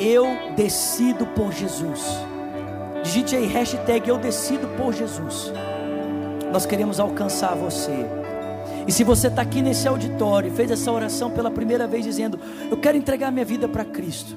eu 0.00 0.26
decido 0.56 1.26
por 1.26 1.52
Jesus. 1.52 2.04
Digite 3.04 3.36
aí 3.36 3.46
hashtag 3.46 4.08
eu 4.08 4.18
decido 4.18 4.66
por 4.76 4.92
Jesus. 4.92 5.52
Nós 6.52 6.66
queremos 6.66 6.98
alcançar 6.98 7.54
você. 7.54 8.25
E 8.86 8.92
se 8.92 9.02
você 9.02 9.26
está 9.26 9.42
aqui 9.42 9.60
nesse 9.60 9.88
auditório 9.88 10.48
e 10.48 10.54
fez 10.54 10.70
essa 10.70 10.92
oração 10.92 11.30
pela 11.30 11.50
primeira 11.50 11.86
vez, 11.86 12.04
dizendo: 12.04 12.38
Eu 12.70 12.76
quero 12.76 12.96
entregar 12.96 13.32
minha 13.32 13.44
vida 13.44 13.68
para 13.68 13.84
Cristo, 13.84 14.36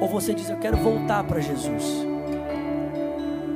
ou 0.00 0.08
você 0.08 0.34
diz: 0.34 0.50
Eu 0.50 0.58
quero 0.58 0.76
voltar 0.76 1.22
para 1.24 1.40
Jesus. 1.40 1.84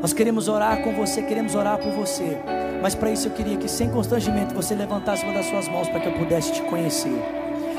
Nós 0.00 0.12
queremos 0.12 0.48
orar 0.48 0.83
com 0.83 0.94
você, 0.94 1.22
queremos 1.22 1.55
orar 1.55 1.79
por 1.79 1.92
você. 1.92 2.38
Mas 2.81 2.94
para 2.94 3.11
isso 3.11 3.29
eu 3.29 3.33
queria 3.33 3.57
que, 3.59 3.68
sem 3.68 3.90
constrangimento, 3.90 4.55
você 4.55 4.74
levantasse 4.74 5.24
uma 5.24 5.35
das 5.35 5.46
suas 5.46 5.68
mãos 5.68 5.88
para 5.88 6.00
que 6.00 6.09
eu 6.09 6.12
pudesse 6.12 6.53
te 6.53 6.62
conhecer. 6.62 7.12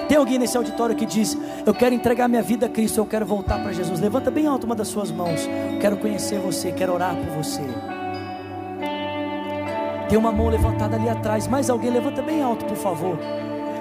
Tem 0.08 0.18
alguém 0.18 0.38
nesse 0.38 0.58
auditório 0.58 0.96
que 0.96 1.06
diz: 1.06 1.38
Eu 1.66 1.74
quero 1.74 1.96
entregar 1.96 2.28
minha 2.28 2.44
vida 2.44 2.66
a 2.66 2.70
Cristo, 2.70 3.00
eu 3.00 3.06
quero 3.06 3.26
voltar 3.26 3.64
para 3.64 3.72
Jesus. 3.72 4.00
Levanta 4.00 4.30
bem 4.30 4.46
alto 4.46 4.66
uma 4.66 4.76
das 4.76 4.90
suas 4.90 5.10
mãos. 5.10 5.48
Quero 5.80 5.98
conhecer 5.98 6.40
você, 6.40 6.72
quero 6.74 6.94
orar 6.94 7.16
por 7.16 7.44
você. 7.44 7.64
Tem 10.12 10.20
uma 10.20 10.34
mão 10.34 10.50
levantada 10.50 10.98
ali 10.98 11.08
atrás. 11.08 11.48
Mais 11.48 11.70
alguém, 11.70 11.90
levanta 11.90 12.22
bem 12.22 12.44
alto, 12.44 12.66
por 12.66 12.76
favor. 12.76 13.18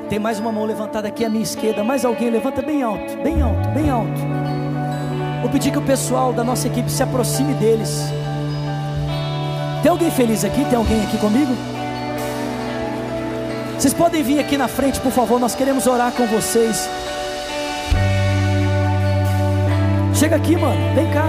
Tem 0.08 0.16
mais 0.16 0.38
uma 0.38 0.52
mão 0.52 0.64
levantada 0.64 1.08
aqui 1.08 1.24
à 1.24 1.28
minha 1.28 1.42
esquerda. 1.42 1.82
Mais 1.82 2.04
alguém, 2.04 2.30
levanta 2.30 2.62
bem 2.62 2.84
alto, 2.84 3.16
bem 3.20 3.42
alto, 3.42 3.68
bem 3.70 3.90
alto. 3.90 4.20
Vou 5.40 5.50
pedir 5.50 5.72
que 5.72 5.78
o 5.78 5.82
pessoal 5.82 6.32
da 6.32 6.44
nossa 6.44 6.68
equipe 6.68 6.88
se 6.88 7.02
aproxime 7.02 7.52
deles. 7.54 8.04
Tem 9.82 9.90
alguém 9.90 10.08
feliz 10.08 10.44
aqui? 10.44 10.64
Tem 10.66 10.76
alguém 10.78 11.02
aqui 11.02 11.18
comigo? 11.18 11.52
Vocês 13.76 13.92
podem 13.92 14.22
vir 14.22 14.38
aqui 14.38 14.56
na 14.56 14.68
frente, 14.68 15.00
por 15.00 15.10
favor. 15.10 15.40
Nós 15.40 15.56
queremos 15.56 15.84
orar 15.88 16.12
com 16.12 16.28
vocês. 16.28 16.88
Chega 20.14 20.36
aqui, 20.36 20.56
mano. 20.56 20.94
Vem 20.94 21.10
cá. 21.10 21.24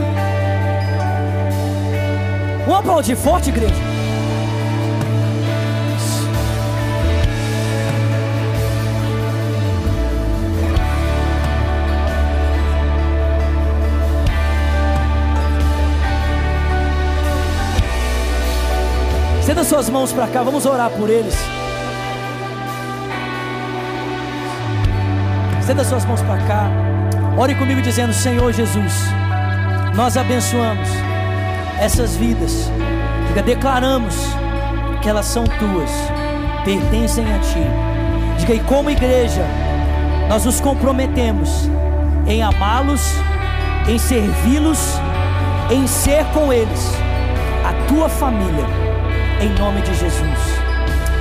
Um 2.70 2.76
aplaudir 2.76 3.16
forte, 3.16 3.50
igreja. 3.50 3.90
Estenda 19.52 19.68
suas 19.68 19.90
mãos 19.90 20.14
para 20.14 20.28
cá, 20.28 20.44
vamos 20.44 20.66
orar 20.66 20.90
por 20.92 21.10
eles. 21.10 21.36
Estenda 25.60 25.84
suas 25.84 26.06
mãos 26.06 26.22
para 26.22 26.38
cá. 26.44 26.70
Ore 27.38 27.54
comigo 27.56 27.82
dizendo: 27.82 28.14
Senhor 28.14 28.54
Jesus, 28.54 28.94
nós 29.94 30.16
abençoamos 30.16 30.88
essas 31.82 32.16
vidas. 32.16 32.72
Diga, 33.28 33.44
declaramos 33.44 34.16
que 35.02 35.10
elas 35.10 35.26
são 35.26 35.44
tuas, 35.44 35.92
pertencem 36.64 37.26
a 37.26 37.40
ti. 37.40 38.40
Diga, 38.40 38.54
e 38.54 38.60
como 38.62 38.90
igreja, 38.90 39.46
nós 40.30 40.46
nos 40.46 40.62
comprometemos 40.62 41.70
em 42.26 42.42
amá-los, 42.42 43.16
em 43.86 43.98
servi-los, 43.98 44.80
em 45.70 45.86
ser 45.88 46.24
com 46.28 46.54
eles 46.54 46.94
a 47.66 47.74
tua 47.90 48.08
família 48.08 48.90
em 49.41 49.49
nome 49.60 49.82
de 49.82 49.93
Jesus. 49.95 50.39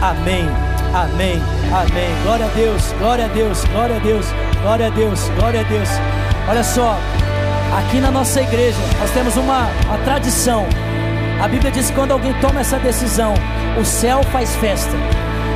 Amém. 0.02 0.46
Amém. 0.92 1.42
Amém. 1.72 2.22
Glória 2.22 2.46
a 2.46 2.48
Deus. 2.48 2.92
Glória 2.98 3.24
a 3.24 3.28
Deus. 3.28 3.64
Glória 3.64 3.96
a 3.96 3.98
Deus. 3.98 4.26
Glória 4.62 4.86
a 4.86 4.90
Deus. 4.90 5.28
Glória 5.36 5.60
a 5.60 5.64
Deus. 5.64 5.88
Olha 6.48 6.62
só, 6.62 6.98
aqui 7.78 7.98
na 7.98 8.10
nossa 8.10 8.42
igreja 8.42 8.78
nós 8.98 9.10
temos 9.10 9.36
uma, 9.36 9.68
uma 9.86 9.98
tradição. 10.04 10.66
A 11.42 11.48
Bíblia 11.48 11.70
diz 11.70 11.88
que 11.88 11.96
quando 11.96 12.12
alguém 12.12 12.34
toma 12.34 12.60
essa 12.60 12.78
decisão, 12.78 13.32
o 13.80 13.84
céu 13.84 14.22
faz 14.24 14.54
festa. 14.56 14.92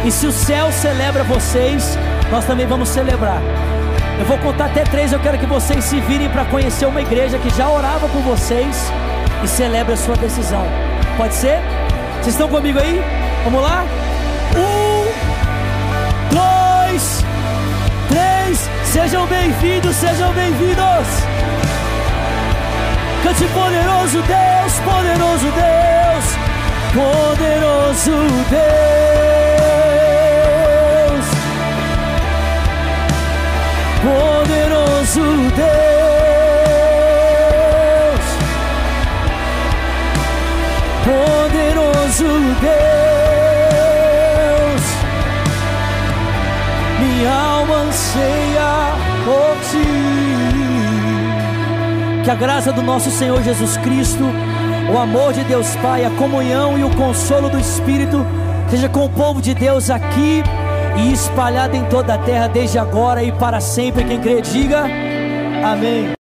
E 0.04 0.10
se 0.10 0.26
o 0.26 0.32
céu 0.32 0.72
celebra 0.72 1.22
vocês, 1.24 1.98
nós 2.30 2.46
também 2.46 2.66
vamos 2.66 2.88
celebrar. 2.88 3.42
Eu 4.18 4.24
vou 4.24 4.38
contar 4.38 4.66
até 4.66 4.84
três. 4.84 5.12
Eu 5.12 5.20
quero 5.20 5.38
que 5.38 5.46
vocês 5.46 5.84
se 5.84 6.00
virem 6.00 6.30
para 6.30 6.46
conhecer 6.46 6.86
uma 6.86 7.02
igreja 7.02 7.38
que 7.38 7.50
já 7.50 7.68
orava 7.68 8.08
por 8.08 8.22
vocês 8.22 8.90
e 9.42 9.48
celebra 9.48 9.92
a 9.92 9.96
sua 9.96 10.16
decisão. 10.16 10.64
Pode 11.18 11.34
ser? 11.34 11.60
Vocês 12.24 12.36
estão 12.36 12.48
comigo 12.48 12.80
aí? 12.80 13.04
Vamos 13.44 13.60
lá? 13.60 13.84
Um, 14.56 15.04
dois, 16.34 17.22
três. 18.08 18.70
Sejam 18.86 19.26
bem-vindos, 19.26 19.94
sejam 19.94 20.32
bem-vindos. 20.32 21.06
Cante 23.22 23.44
poderoso 23.52 24.22
Deus, 24.22 24.80
poderoso 24.86 25.52
Deus, 25.52 26.24
poderoso 26.94 28.12
Deus, 28.48 28.64
poderoso 34.00 35.50
Deus, 35.54 35.93
Que 52.24 52.30
a 52.30 52.34
graça 52.34 52.72
do 52.72 52.80
nosso 52.80 53.10
Senhor 53.10 53.42
Jesus 53.42 53.76
Cristo, 53.76 54.24
o 54.90 54.98
amor 54.98 55.34
de 55.34 55.44
Deus 55.44 55.76
Pai, 55.76 56.06
a 56.06 56.10
comunhão 56.10 56.78
e 56.78 56.82
o 56.82 56.88
consolo 56.96 57.50
do 57.50 57.58
Espírito 57.58 58.24
seja 58.70 58.88
com 58.88 59.04
o 59.04 59.10
povo 59.10 59.42
de 59.42 59.52
Deus 59.52 59.90
aqui 59.90 60.42
e 60.96 61.12
espalhado 61.12 61.76
em 61.76 61.84
toda 61.84 62.14
a 62.14 62.18
terra, 62.18 62.46
desde 62.46 62.78
agora 62.78 63.22
e 63.22 63.30
para 63.30 63.60
sempre. 63.60 64.04
Quem 64.04 64.20
crê, 64.20 64.40
diga 64.40 64.86
amém. 65.62 66.14